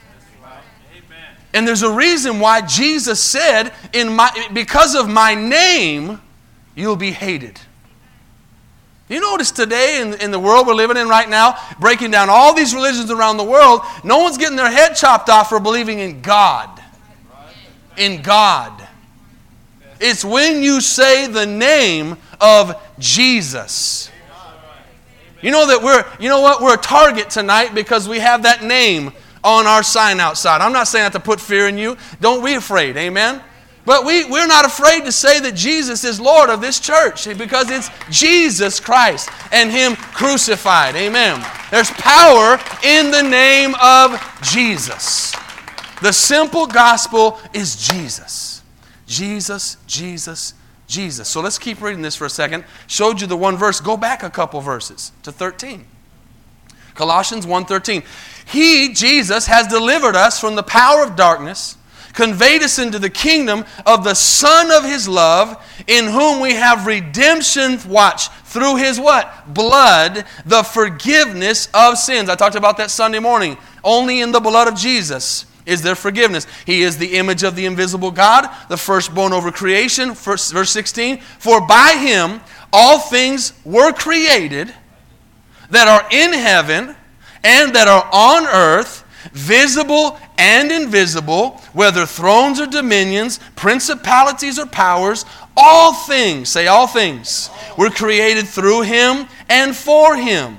[1.52, 6.20] And there's a reason why Jesus said, in my, because of my name,
[6.74, 7.60] you'll be hated.
[9.08, 12.54] You notice today in, in the world we're living in right now, breaking down all
[12.54, 16.22] these religions around the world, no one's getting their head chopped off for believing in
[16.22, 16.80] God.
[17.96, 18.72] In God.
[20.00, 24.10] It's when you say the name of Jesus.
[25.42, 26.62] You know that we're, you know what?
[26.62, 30.60] We're a target tonight because we have that name on our sign outside.
[30.60, 31.96] I'm not saying that to put fear in you.
[32.20, 32.96] Don't be afraid.
[32.96, 33.42] Amen.
[33.86, 37.70] But we, we're not afraid to say that Jesus is Lord of this church because
[37.70, 40.96] it's Jesus Christ and Him crucified.
[40.96, 41.44] Amen.
[41.70, 45.34] There's power in the name of Jesus.
[46.02, 48.62] The simple gospel is Jesus.
[49.06, 50.54] Jesus, Jesus,
[50.86, 51.28] Jesus.
[51.28, 52.64] So let's keep reading this for a second.
[52.86, 53.80] Showed you the one verse.
[53.80, 55.86] Go back a couple verses to 13.
[56.94, 58.04] Colossians 1:13.
[58.44, 61.76] He, Jesus, has delivered us from the power of darkness,
[62.12, 66.86] conveyed us into the kingdom of the Son of his love, in whom we have
[66.86, 69.52] redemption, watch, through his what?
[69.54, 72.28] Blood, the forgiveness of sins.
[72.28, 73.56] I talked about that Sunday morning.
[73.84, 76.46] Only in the blood of Jesus is there forgiveness.
[76.66, 80.14] He is the image of the invisible God, the firstborn over creation.
[80.14, 82.40] First, Verse 16 For by him
[82.72, 84.74] all things were created
[85.70, 86.96] that are in heaven
[87.44, 88.99] and that are on earth,
[89.32, 95.24] visible and invisible, whether thrones or dominions, principalities or powers,
[95.56, 100.58] all things, say all things, were created through him and for him.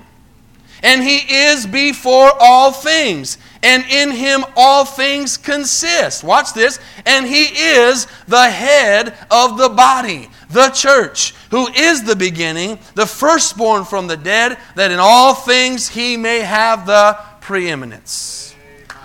[0.83, 6.23] And he is before all things and in him all things consist.
[6.23, 6.79] Watch this.
[7.05, 13.05] And he is the head of the body, the church, who is the beginning, the
[13.05, 18.40] firstborn from the dead, that in all things he may have the preeminence.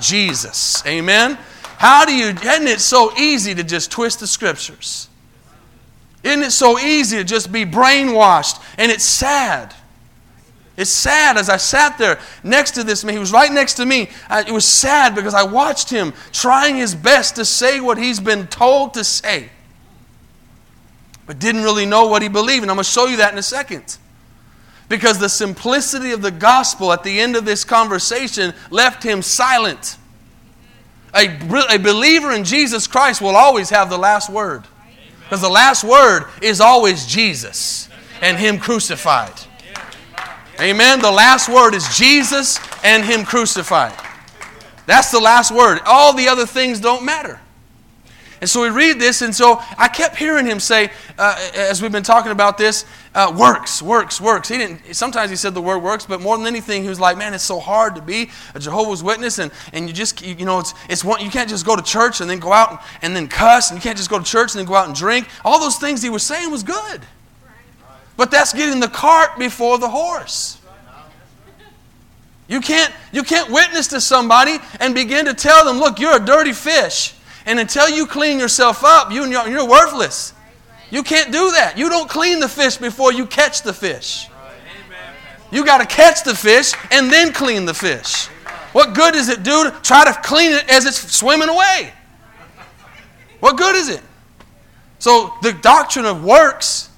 [0.01, 0.85] Jesus.
[0.87, 1.39] Amen.
[1.79, 5.09] How do you, isn't it so easy to just twist the scriptures?
[6.23, 8.63] Isn't it so easy to just be brainwashed?
[8.79, 9.75] And it's sad.
[10.77, 13.15] It's sad as I sat there next to this man.
[13.15, 14.11] He was right next to me.
[14.29, 18.21] I, it was sad because I watched him trying his best to say what he's
[18.21, 19.51] been told to say,
[21.27, 22.63] but didn't really know what he believed.
[22.63, 23.97] And I'm going to show you that in a second.
[24.89, 29.97] Because the simplicity of the gospel at the end of this conversation left him silent.
[31.15, 31.29] A,
[31.71, 34.65] a believer in Jesus Christ will always have the last word.
[35.21, 37.89] Because the last word is always Jesus
[38.21, 39.33] and Him crucified.
[40.61, 41.01] Amen.
[41.01, 43.95] The last word is Jesus and Him crucified.
[44.87, 45.81] That's the last word.
[45.85, 47.41] All the other things don't matter.
[48.47, 51.91] And so we read this, and so I kept hearing him say, uh, as we've
[51.91, 54.49] been talking about this, uh, works, works, works.
[54.49, 54.95] He didn't.
[54.95, 57.43] Sometimes he said the word works, but more than anything, he was like, man, it's
[57.43, 60.75] so hard to be a Jehovah's Witness, and, and you just, you, you know, it's,
[60.89, 63.27] it's one, you can't just go to church and then go out and, and then
[63.27, 65.27] cuss, and you can't just go to church and then go out and drink.
[65.45, 67.01] All those things he was saying was good.
[68.17, 70.61] But that's getting the cart before the horse.
[72.47, 76.25] You can't, you can't witness to somebody and begin to tell them, look, you're a
[76.25, 77.13] dirty fish.
[77.47, 80.35] And until you clean yourself up, you, you're worthless.
[80.91, 81.79] You can't do that.
[81.79, 84.29] You don't clean the fish before you catch the fish.
[85.53, 88.27] You got to catch the fish and then clean the fish.
[88.73, 91.93] What good does it do to try to clean it as it's swimming away?
[93.41, 94.03] What good is it?
[94.99, 96.91] So, the doctrine of works,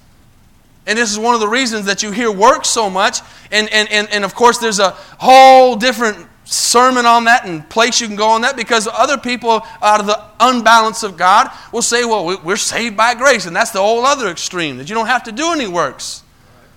[0.87, 3.89] and this is one of the reasons that you hear works so much, and, and,
[3.91, 8.17] and, and of course, there's a whole different sermon on that and place you can
[8.17, 12.41] go on that because other people out of the unbalance of God will say, well,
[12.43, 13.45] we're saved by grace.
[13.45, 16.23] And that's the whole other extreme, that you don't have to do any works.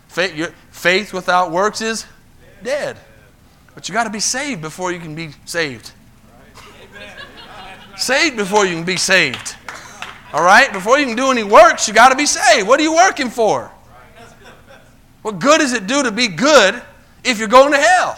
[0.10, 2.06] Faith, faith without works is
[2.64, 2.98] dead.
[3.74, 5.92] But you got to be saved before you can be saved.
[7.98, 9.56] Saved before you can be saved.
[10.34, 10.72] All right?
[10.74, 12.68] Before you can do any works, you got to be saved.
[12.68, 13.72] What are you working for?
[15.22, 16.82] What good does it do to be good
[17.24, 18.18] if you're going to hell?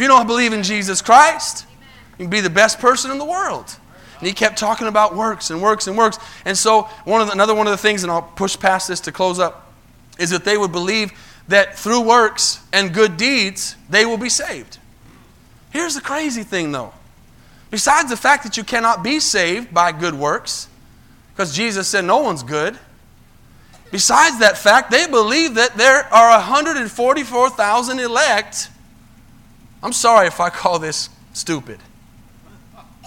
[0.00, 1.66] If you don't believe in Jesus Christ,
[2.12, 3.76] you can be the best person in the world.
[4.18, 6.18] And he kept talking about works and works and works.
[6.46, 9.00] And so, one of the, another one of the things, and I'll push past this
[9.00, 9.70] to close up,
[10.18, 11.12] is that they would believe
[11.48, 14.78] that through works and good deeds, they will be saved.
[15.68, 16.94] Here's the crazy thing, though.
[17.70, 20.66] Besides the fact that you cannot be saved by good works,
[21.34, 22.78] because Jesus said no one's good,
[23.90, 28.69] besides that fact, they believe that there are 144,000 elect
[29.82, 31.78] I'm sorry if I call this stupid.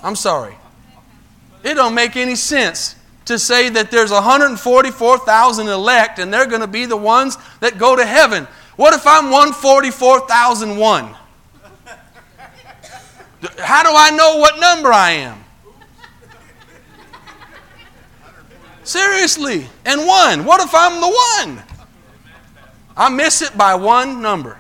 [0.04, 0.56] I'm sorry.
[1.64, 6.68] It don't make any sense to say that there's 144,000 elect and they're going to
[6.68, 8.48] be the ones that go to heaven.
[8.76, 11.16] What if I'm 144,001?
[13.60, 15.44] How do I know what number I am?
[18.84, 19.68] Seriously.
[19.86, 20.46] And one.
[20.46, 21.64] What if I'm the one?
[22.96, 24.58] I miss it by one number.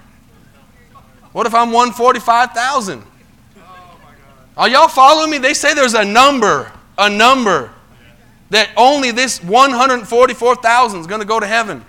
[1.33, 3.03] What if I'm 145,000?
[4.55, 5.39] Are y'all following me?
[5.39, 7.71] They say there's a number, a number
[8.51, 11.83] that only this 144,000 is going to go to heaven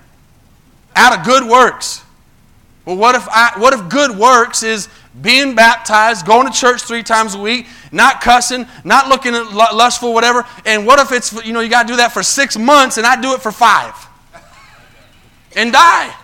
[0.96, 2.02] out of good works.
[2.87, 4.88] Well, what if, I, what if good works is
[5.20, 10.14] being baptized, going to church three times a week, not cussing, not looking at lustful,
[10.14, 10.46] whatever?
[10.64, 13.07] And what if it's, you know, you got to do that for six months and
[13.07, 13.94] I do it for five
[15.54, 16.14] and die?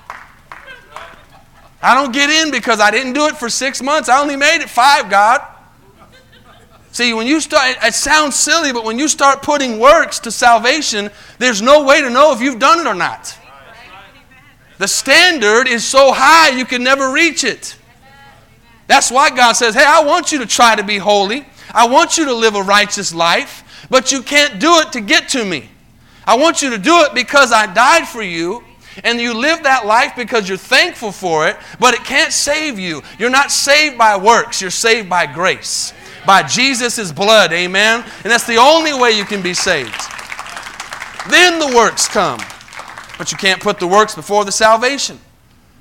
[1.83, 4.09] I don't get in because I didn't do it for six months.
[4.09, 5.41] I only made it five, God.
[6.93, 11.11] See, when you start, it sounds silly, but when you start putting works to salvation,
[11.39, 13.37] there's no way to know if you've done it or not.
[14.79, 17.77] The standard is so high you can never reach it.
[18.87, 21.47] That's why God says, Hey, I want you to try to be holy.
[21.73, 25.29] I want you to live a righteous life, but you can't do it to get
[25.31, 25.69] to me.
[26.27, 28.65] I want you to do it because I died for you
[29.05, 33.03] and you live that life because you're thankful for it, but it can't save you.
[33.19, 35.93] You're not saved by works, you're saved by grace,
[36.27, 38.05] by Jesus' blood, amen?
[38.23, 39.95] And that's the only way you can be saved.
[41.29, 42.41] Then the works come.
[43.19, 45.19] But you can't put the works before the salvation.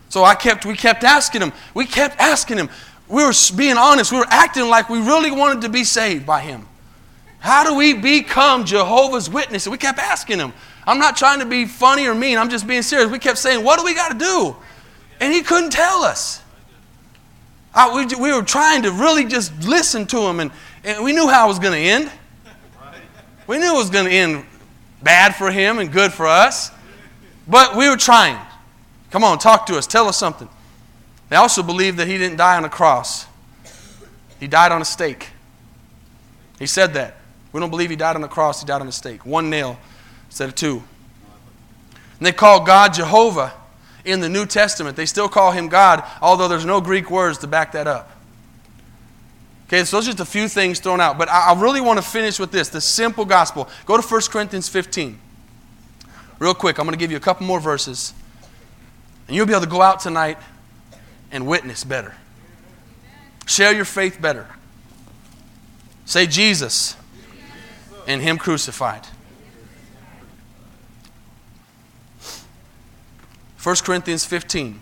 [0.10, 1.54] So I kept, we kept asking him.
[1.74, 2.70] We kept asking him.
[3.08, 4.12] We were being honest.
[4.12, 6.68] We were acting like we really wanted to be saved by him.
[7.40, 9.68] How do we become Jehovah's Witness?
[9.68, 10.52] We kept asking him.
[10.86, 12.38] I'm not trying to be funny or mean.
[12.38, 13.12] I'm just being serious.
[13.12, 14.56] We kept saying, What do we got to do?
[15.20, 16.42] And he couldn't tell us.
[17.74, 20.52] I, we, we were trying to really just listen to him, and,
[20.84, 22.12] and we knew how it was going to end.
[23.48, 24.46] We knew it was going to end
[25.02, 26.72] bad for him and good for us.
[27.48, 28.38] But we were trying.
[29.12, 29.88] Come on, talk to us.
[29.88, 30.48] Tell us something.
[31.30, 33.28] They also believe that he didn't die on a cross,
[34.40, 35.30] he died on a stake.
[36.58, 37.16] He said that.
[37.52, 39.26] We don't believe he died on a cross, he died on a stake.
[39.26, 39.80] One nail
[40.40, 40.82] instead of two.
[42.18, 43.54] And they call God Jehovah
[44.06, 44.96] in the New Testament.
[44.96, 48.10] They still call him God, although there's no Greek words to back that up.
[49.68, 51.18] Okay, so those are just a few things thrown out.
[51.18, 53.68] But I really want to finish with this the simple gospel.
[53.86, 55.20] Go to 1 Corinthians 15.
[56.40, 58.14] Real quick, I'm going to give you a couple more verses.
[59.28, 60.38] And you'll be able to go out tonight
[61.34, 62.16] and witness better.
[63.46, 64.48] Share your faith better.
[66.06, 66.96] Say Jesus
[68.08, 69.06] and Him crucified.
[73.62, 74.80] 1 Corinthians 15.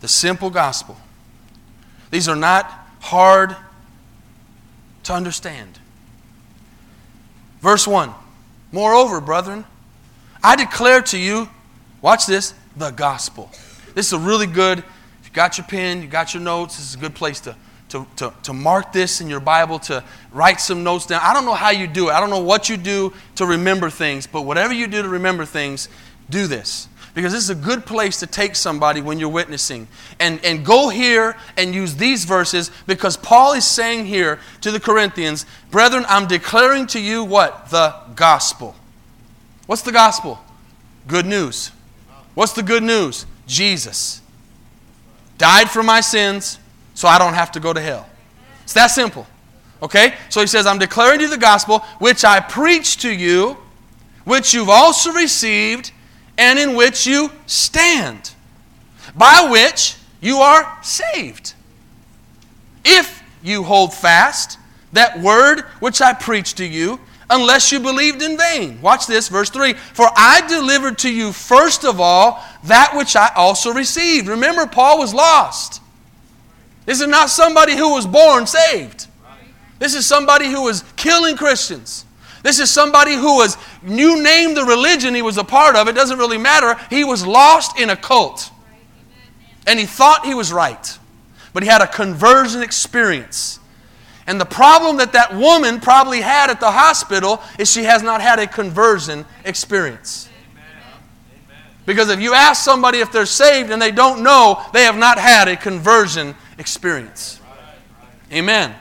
[0.00, 0.96] The simple gospel.
[2.10, 3.56] These are not hard
[5.04, 5.78] to understand.
[7.60, 8.12] Verse 1
[8.72, 9.64] Moreover, brethren,
[10.42, 11.48] I declare to you,
[12.00, 13.50] watch this, the gospel.
[13.94, 16.90] This is a really good, if you got your pen, you got your notes, this
[16.90, 17.56] is a good place to
[17.88, 21.20] to, to, to mark this in your Bible, to write some notes down.
[21.22, 22.12] I don't know how you do it.
[22.12, 25.44] I don't know what you do to remember things, but whatever you do to remember
[25.44, 25.88] things,
[26.28, 26.88] do this.
[27.14, 29.88] because this is a good place to take somebody when you're witnessing.
[30.20, 34.78] And, and go here and use these verses because Paul is saying here to the
[34.78, 37.70] Corinthians, Brethren, I'm declaring to you what?
[37.70, 38.76] The gospel.
[39.66, 40.38] What's the gospel?
[41.08, 41.72] Good news.
[42.34, 43.26] What's the good news?
[43.46, 44.20] Jesus
[45.38, 46.58] died for my sins
[46.98, 48.10] so I don't have to go to hell.
[48.64, 49.24] It's that simple.
[49.80, 50.14] Okay?
[50.30, 53.56] So he says, I'm declaring to you the gospel, which I preach to you,
[54.24, 55.92] which you've also received,
[56.36, 58.32] and in which you stand,
[59.14, 61.54] by which you are saved.
[62.84, 64.58] If you hold fast
[64.92, 66.98] that word which I preached to you,
[67.30, 68.82] unless you believed in vain.
[68.82, 69.74] Watch this, verse 3.
[69.74, 74.26] For I delivered to you first of all that which I also received.
[74.26, 75.80] Remember, Paul was lost.
[76.88, 79.08] This is not somebody who was born saved.
[79.78, 82.06] This is somebody who was killing Christians.
[82.42, 85.94] This is somebody who was, you name the religion he was a part of, it
[85.94, 86.80] doesn't really matter.
[86.88, 88.50] He was lost in a cult.
[89.66, 90.98] And he thought he was right.
[91.52, 93.60] But he had a conversion experience.
[94.26, 98.22] And the problem that that woman probably had at the hospital is she has not
[98.22, 100.30] had a conversion experience.
[101.84, 105.18] Because if you ask somebody if they're saved and they don't know, they have not
[105.18, 107.40] had a conversion experience.
[108.32, 108.74] Amen.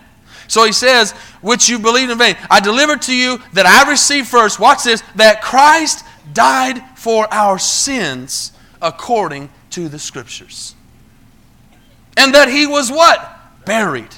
[0.48, 1.12] So he says,
[1.42, 2.36] which you believed in vain.
[2.50, 7.60] I delivered to you that I received first, watch this, that Christ died for our
[7.60, 8.52] sins
[8.82, 10.76] according to the Scriptures.
[12.16, 13.40] And that he was what?
[13.66, 14.14] Buried.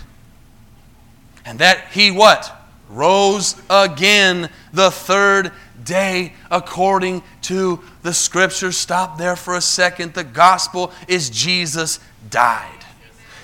[1.45, 2.55] And that he what?
[2.89, 5.51] Rose again the third
[5.83, 8.77] day according to the Scriptures.
[8.77, 10.13] Stop there for a second.
[10.13, 11.99] The gospel is Jesus
[12.29, 12.78] died.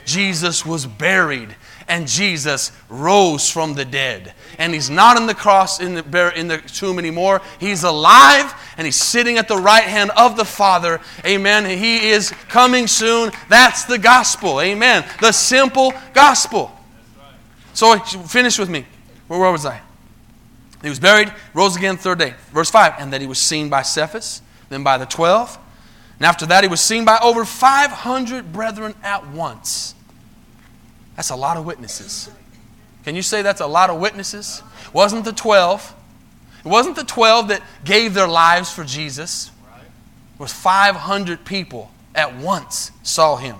[0.06, 1.56] Jesus was buried
[1.88, 4.34] and Jesus rose from the dead.
[4.58, 7.42] And he's not in the cross in the, in the tomb anymore.
[7.60, 11.00] He's alive and he's sitting at the right hand of the Father.
[11.26, 11.66] Amen.
[11.66, 13.32] He is coming soon.
[13.50, 14.62] That's the gospel.
[14.62, 15.06] Amen.
[15.22, 16.72] The simple gospel.
[17.74, 18.86] So finish with me.
[19.28, 19.82] Where, where was I?
[20.82, 22.36] He was buried, rose again the third day.
[22.52, 22.96] Verse 5.
[23.00, 25.58] And that he was seen by Cephas, then by the twelve.
[26.20, 29.95] And after that, he was seen by over 500 brethren at once
[31.16, 32.30] that's a lot of witnesses.
[33.04, 34.64] Can you say that's a lot of witnesses?
[34.94, 35.96] Wasn't the 12?
[36.66, 39.52] It wasn't the 12 that gave their lives for Jesus.
[40.34, 43.58] It was 500 people at once saw him.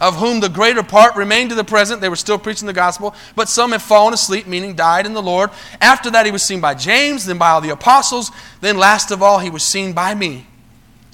[0.00, 2.00] Of whom the greater part remained to the present.
[2.00, 5.22] They were still preaching the gospel, but some have fallen asleep, meaning died in the
[5.22, 5.50] Lord.
[5.80, 8.30] After that, he was seen by James, then by all the apostles.
[8.60, 10.46] Then, last of all, he was seen by me,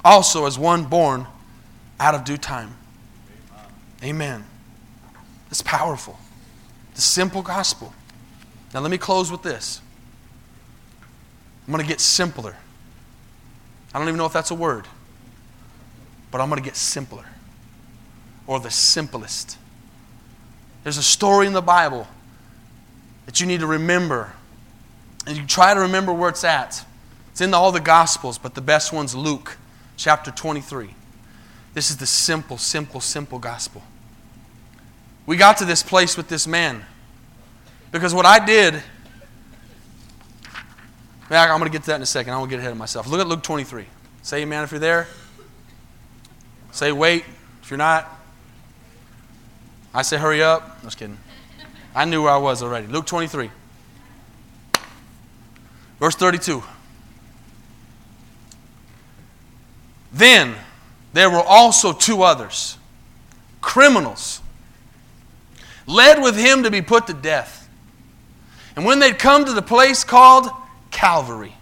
[0.03, 1.27] also as one born
[1.99, 2.75] out of due time.
[4.03, 4.43] Amen.
[5.51, 6.17] It's powerful.
[6.95, 7.93] The simple gospel.
[8.73, 9.81] Now, let me close with this.
[11.67, 12.55] I'm going to get simpler.
[13.93, 14.87] I don't even know if that's a word,
[16.31, 17.25] but I'm going to get simpler
[18.47, 19.57] or the simplest.
[20.83, 22.07] There's a story in the Bible
[23.25, 24.33] that you need to remember.
[25.27, 26.83] And you try to remember where it's at.
[27.31, 29.57] It's in all the Gospels, but the best one's Luke
[29.97, 30.95] chapter 23.
[31.73, 33.83] This is the simple, simple, simple gospel.
[35.25, 36.83] We got to this place with this man.
[37.91, 38.81] Because what I did,
[41.29, 42.33] I'm going to get to that in a second.
[42.33, 43.07] I won't get ahead of myself.
[43.07, 43.85] Look at Luke 23.
[44.21, 45.07] Say amen if you're there.
[46.71, 47.25] Say wait
[47.61, 48.09] if you're not.
[49.93, 50.81] I say hurry up.
[50.83, 51.17] Just kidding.
[51.93, 52.87] I knew where I was already.
[52.87, 53.51] Luke 23.
[55.99, 56.63] Verse 32.
[60.13, 60.55] Then
[61.13, 62.77] there were also two others,
[63.61, 64.41] criminals
[65.87, 67.69] led with him to be put to death.
[68.75, 70.49] And when they'd come to the place called
[70.91, 71.53] Calvary,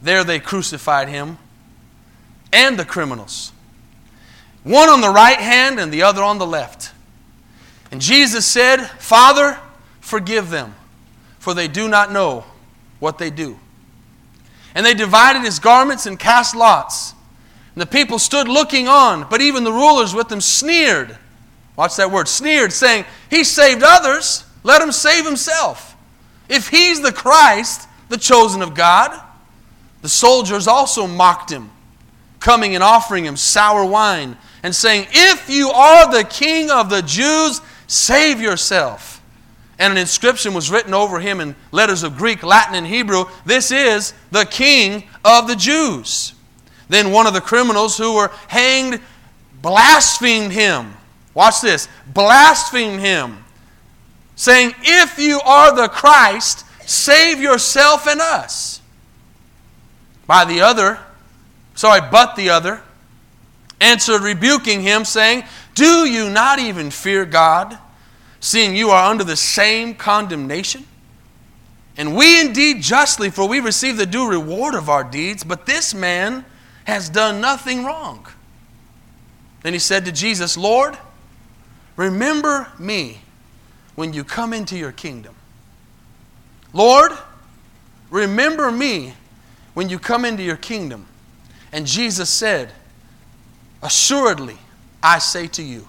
[0.00, 1.38] there they crucified him
[2.52, 3.52] and the criminals,
[4.62, 6.92] one on the right hand and the other on the left.
[7.90, 9.58] And Jesus said, Father,
[10.00, 10.74] forgive them,
[11.38, 12.44] for they do not know
[13.00, 13.58] what they do.
[14.74, 17.14] And they divided his garments and cast lots.
[17.74, 21.18] And the people stood looking on, but even the rulers with them sneered.
[21.82, 25.96] Watch that word, sneered, saying, He saved others, let him save himself.
[26.48, 29.20] If he's the Christ, the chosen of God,
[30.00, 31.72] the soldiers also mocked him,
[32.38, 37.02] coming and offering him sour wine, and saying, If you are the king of the
[37.02, 39.20] Jews, save yourself.
[39.76, 43.72] And an inscription was written over him in letters of Greek, Latin, and Hebrew This
[43.72, 46.34] is the king of the Jews.
[46.88, 49.00] Then one of the criminals who were hanged
[49.60, 50.94] blasphemed him
[51.34, 53.44] watch this, blaspheme him,
[54.36, 58.80] saying, If you are the Christ, save yourself and us.
[60.26, 60.98] By the other
[61.74, 62.82] Sorry, but the other
[63.80, 67.78] answered, rebuking him, saying, Do you not even fear God,
[68.40, 70.86] seeing you are under the same condemnation?
[71.96, 75.92] And we indeed justly, for we receive the due reward of our deeds, but this
[75.92, 76.44] man
[76.84, 78.26] has done nothing wrong.
[79.62, 80.96] Then he said to Jesus, Lord,
[81.96, 83.20] remember me
[83.94, 85.34] when you come into your kingdom.
[86.72, 87.12] Lord,
[88.10, 89.14] remember me
[89.74, 91.06] when you come into your kingdom.
[91.72, 92.72] And Jesus said,
[93.82, 94.58] Assuredly,
[95.02, 95.88] I say to you,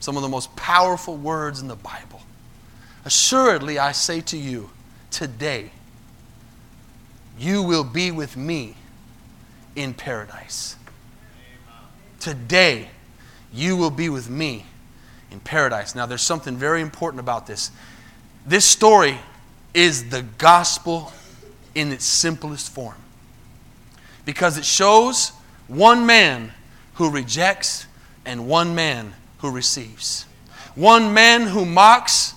[0.00, 2.22] some of the most powerful words in the Bible.
[3.04, 4.70] Assuredly, I say to you,
[5.10, 5.70] today,
[7.38, 8.76] you will be with me
[9.76, 10.76] in paradise.
[12.20, 12.88] Today,
[13.52, 14.64] you will be with me
[15.34, 15.94] in paradise.
[15.94, 17.70] Now, there's something very important about this.
[18.46, 19.18] This story
[19.74, 21.12] is the gospel
[21.74, 22.96] in its simplest form
[24.24, 25.32] because it shows
[25.66, 26.52] one man
[26.94, 27.86] who rejects
[28.24, 30.26] and one man who receives.
[30.76, 32.34] One man who mocks,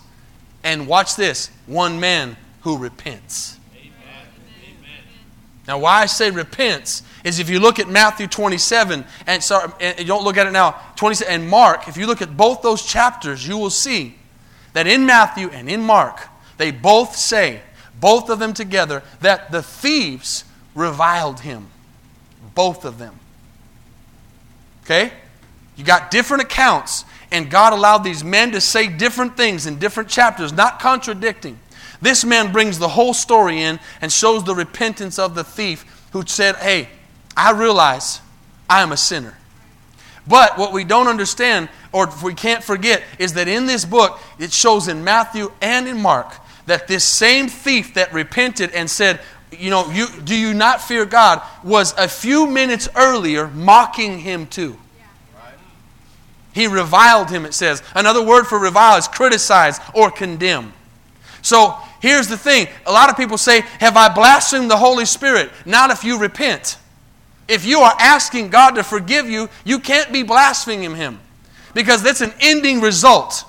[0.63, 3.56] and watch this, one man who repents.
[5.67, 9.99] Now, why I say repents is if you look at Matthew 27, and sorry, and
[9.99, 12.85] you don't look at it now, 27, and Mark, if you look at both those
[12.85, 14.15] chapters, you will see
[14.73, 16.21] that in Matthew and in Mark,
[16.57, 17.61] they both say,
[17.99, 21.67] both of them together, that the thieves reviled him.
[22.55, 23.19] Both of them.
[24.83, 25.11] Okay?
[25.75, 30.09] You got different accounts, and God allowed these men to say different things in different
[30.09, 31.59] chapters, not contradicting.
[32.01, 36.23] This man brings the whole story in and shows the repentance of the thief who
[36.25, 36.89] said, Hey,
[37.35, 38.21] I realize
[38.69, 39.35] I am a sinner.
[40.27, 44.51] But what we don't understand, or we can't forget, is that in this book, it
[44.51, 46.33] shows in Matthew and in Mark
[46.65, 49.21] that this same thief that repented and said,
[49.51, 54.47] you know, you, do you not fear God, was a few minutes earlier mocking him
[54.47, 54.77] too.
[56.53, 57.83] He reviled him, it says.
[57.95, 60.73] Another word for revile is criticize or condemn.
[61.41, 65.51] So here's the thing a lot of people say, Have I blasphemed the Holy Spirit?
[65.65, 66.77] Not if you repent.
[67.47, 71.19] If you are asking God to forgive you, you can't be blaspheming Him
[71.73, 73.45] because that's an ending result.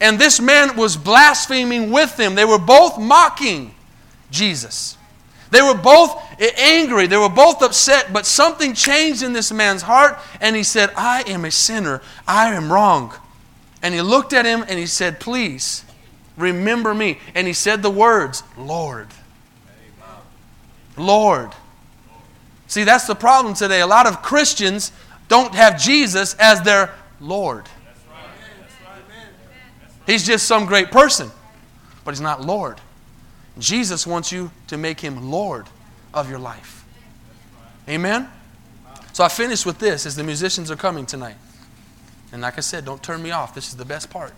[0.00, 2.34] And this man was blaspheming with them.
[2.34, 3.74] They were both mocking
[4.30, 4.96] Jesus.
[5.50, 6.22] They were both
[6.58, 7.06] angry.
[7.06, 11.24] They were both upset, but something changed in this man's heart, and he said, I
[11.26, 12.02] am a sinner.
[12.26, 13.14] I am wrong.
[13.82, 15.84] And he looked at him and he said, Please
[16.38, 17.18] remember me.
[17.34, 19.08] And he said the words, Lord.
[20.96, 21.52] Lord.
[22.66, 23.80] See, that's the problem today.
[23.80, 24.92] A lot of Christians
[25.28, 27.66] don't have Jesus as their Lord.
[30.06, 31.30] He's just some great person,
[32.04, 32.80] but he's not Lord.
[33.58, 35.66] Jesus wants you to make him Lord
[36.14, 36.84] of your life.
[37.88, 38.28] Amen?
[39.12, 41.36] So I finish with this as the musicians are coming tonight.
[42.32, 43.54] And like I said, don't turn me off.
[43.54, 44.32] This is the best part.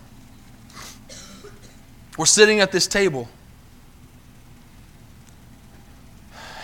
[2.17, 3.29] We're sitting at this table.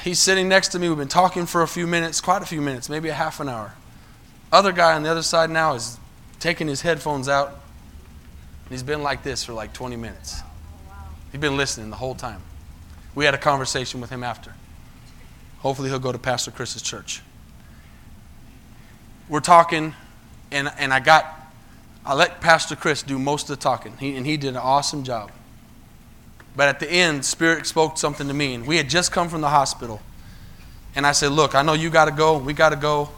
[0.03, 0.89] He's sitting next to me.
[0.89, 3.49] We've been talking for a few minutes, quite a few minutes, maybe a half an
[3.49, 3.75] hour.
[4.53, 5.99] Other guy on the other side now is
[6.39, 7.61] taking his headphones out.
[8.69, 10.43] He's been like this for like 20 minutes.
[11.33, 12.41] He's been listening the whole time.
[13.15, 14.55] We had a conversation with him after.
[15.59, 17.23] Hopefully, he'll go to Pastor Chris's church.
[19.29, 19.95] We're talking,
[20.53, 21.27] and, and I got,
[22.07, 25.03] I let Pastor Chris do most of the talking, he, and he did an awesome
[25.03, 25.33] job.
[26.55, 29.41] But at the end, Spirit spoke something to me, and we had just come from
[29.41, 30.01] the hospital.
[30.95, 33.11] And I said, Look, I know you got to go, we got to go.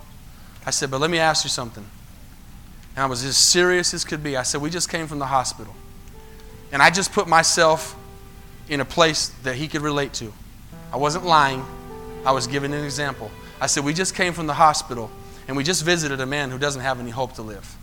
[0.67, 1.85] I said, But let me ask you something.
[2.97, 4.37] And I was as serious as could be.
[4.37, 5.75] I said, We just came from the hospital.
[6.73, 7.95] And I just put myself
[8.69, 10.33] in a place that he could relate to.
[10.93, 11.65] I wasn't lying,
[12.25, 13.31] I was giving an example.
[13.61, 15.11] I said, We just came from the hospital
[15.47, 17.78] and we just visited a man who doesn't have any hope to live.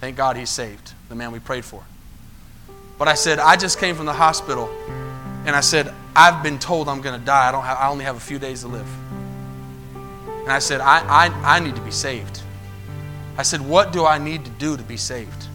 [0.00, 1.84] Thank God he's saved, the man we prayed for.
[2.98, 4.68] But I said, I just came from the hospital
[5.46, 7.48] and I said, I've been told I'm going to die.
[7.48, 8.88] I, don't have, I only have a few days to live.
[10.24, 12.42] And I said, I, I, I need to be saved.
[13.36, 15.46] I said, What do I need to do to be saved?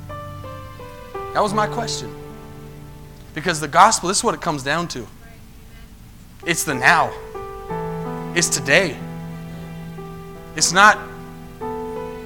[1.33, 2.13] That was my question.
[3.33, 5.05] Because the gospel, this is what it comes down to
[6.45, 7.11] it's the now,
[8.35, 8.97] it's today.
[10.55, 10.97] It's not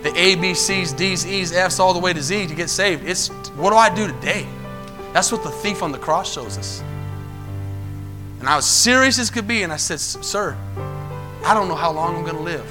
[0.03, 3.05] the A, B, C's, D's, E's, F's, all the way to Z to get saved.
[3.05, 4.47] It's what do I do today?
[5.13, 6.81] That's what the thief on the cross shows us.
[8.39, 10.55] And I was serious as could be, and I said, Sir,
[11.43, 12.65] I don't know how long I'm going to live.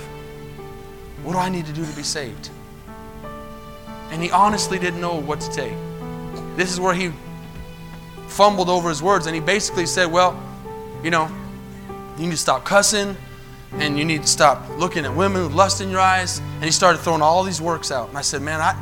[1.22, 2.49] What do I need to do to be saved?
[4.11, 5.74] And he honestly didn't know what to take.
[6.57, 7.12] This is where he
[8.29, 10.41] fumbled over his words and he basically said, Well,
[11.03, 11.31] you know,
[12.16, 13.16] you need to stop cussing.
[13.73, 16.39] And you need to stop looking at women with lust in your eyes.
[16.39, 18.09] And he started throwing all these works out.
[18.09, 18.75] And I said, Man, I,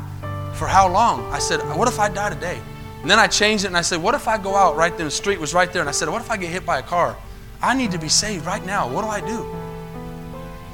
[0.53, 1.31] for how long?
[1.31, 2.59] I said, What if I die today?
[3.01, 5.05] And then I changed it and I said, What if I go out right there?
[5.05, 5.81] The street was right there.
[5.81, 7.15] And I said, What if I get hit by a car?
[7.61, 8.87] I need to be saved right now.
[8.87, 9.45] What do I do?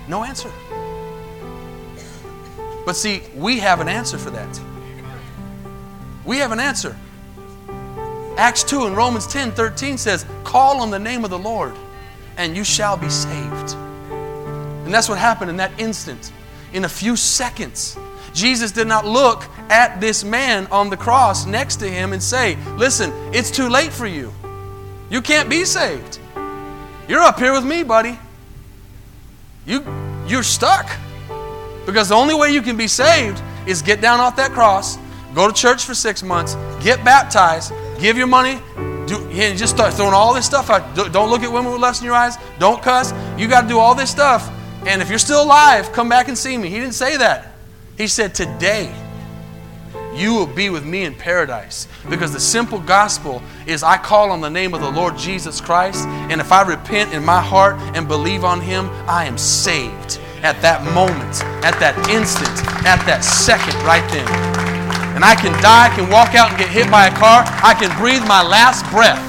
[0.08, 0.52] No answer.
[2.86, 4.60] But see, we have an answer for that.
[6.26, 6.98] We have an answer.
[8.38, 11.74] Acts 2 and Romans 10 13 says, Call on the name of the Lord,
[12.38, 13.76] and you shall be saved.
[14.86, 16.32] And that's what happened in that instant.
[16.74, 17.98] In a few seconds,
[18.34, 22.58] Jesus did not look at this man on the cross next to him and say,
[22.78, 24.34] Listen, it's too late for you.
[25.10, 26.20] You can't be saved.
[27.08, 28.18] You're up here with me, buddy.
[29.66, 29.86] You,
[30.28, 30.90] you're stuck.
[31.86, 34.98] Because the only way you can be saved is get down off that cross,
[35.36, 38.60] go to church for six months, get baptized, give your money,
[39.06, 40.96] do, and just start throwing all this stuff out.
[40.96, 42.38] Don't look at women with lust in your eyes.
[42.60, 43.14] Don't cuss.
[43.38, 44.50] You got to do all this stuff.
[44.86, 46.70] And if you're still alive, come back and see me.
[46.70, 47.54] He didn't say that.
[47.98, 48.94] He said, Today,
[50.16, 51.88] you will be with me in paradise.
[52.10, 56.06] Because the simple gospel is I call on the name of the Lord Jesus Christ,
[56.08, 60.62] and if I repent in my heart and believe on Him, I am saved at
[60.62, 62.52] that moment, at that instant,
[62.86, 64.28] at that second right then.
[65.16, 67.74] And I can die, I can walk out and get hit by a car, I
[67.74, 69.22] can breathe my last breath,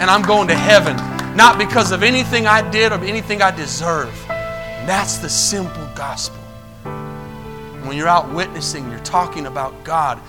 [0.00, 0.96] and I'm going to heaven.
[1.36, 4.14] Not because of anything I did or anything I deserve.
[4.80, 6.40] And that's the simple gospel.
[7.84, 10.20] When you're out witnessing, you're talking about God,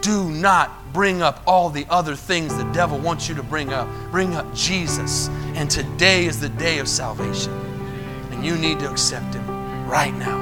[0.00, 3.88] do not bring up all the other things the devil wants you to bring up.
[4.10, 5.28] Bring up Jesus.
[5.56, 7.52] And today is the day of salvation.
[8.30, 9.56] And you need to accept Him
[9.88, 10.38] right now.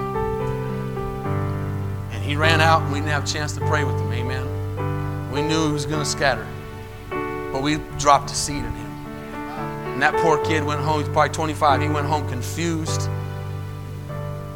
[2.13, 4.13] And he ran out, and we didn't have a chance to pray with him.
[4.13, 5.31] Amen.
[5.31, 6.47] We knew he was going to scatter,
[7.53, 8.91] but we dropped a seed in him.
[9.93, 11.83] And that poor kid went home, he's probably 25.
[11.83, 13.09] He went home confused.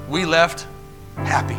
[0.08, 0.66] We left
[1.16, 1.56] happy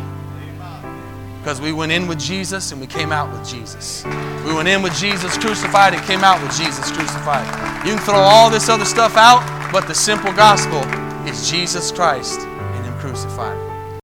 [1.38, 4.04] because we went in with Jesus and we came out with Jesus.
[4.44, 7.46] We went in with Jesus crucified and came out with Jesus crucified.
[7.86, 10.80] You can throw all this other stuff out, but the simple gospel
[11.28, 13.69] is Jesus Christ and Him crucified.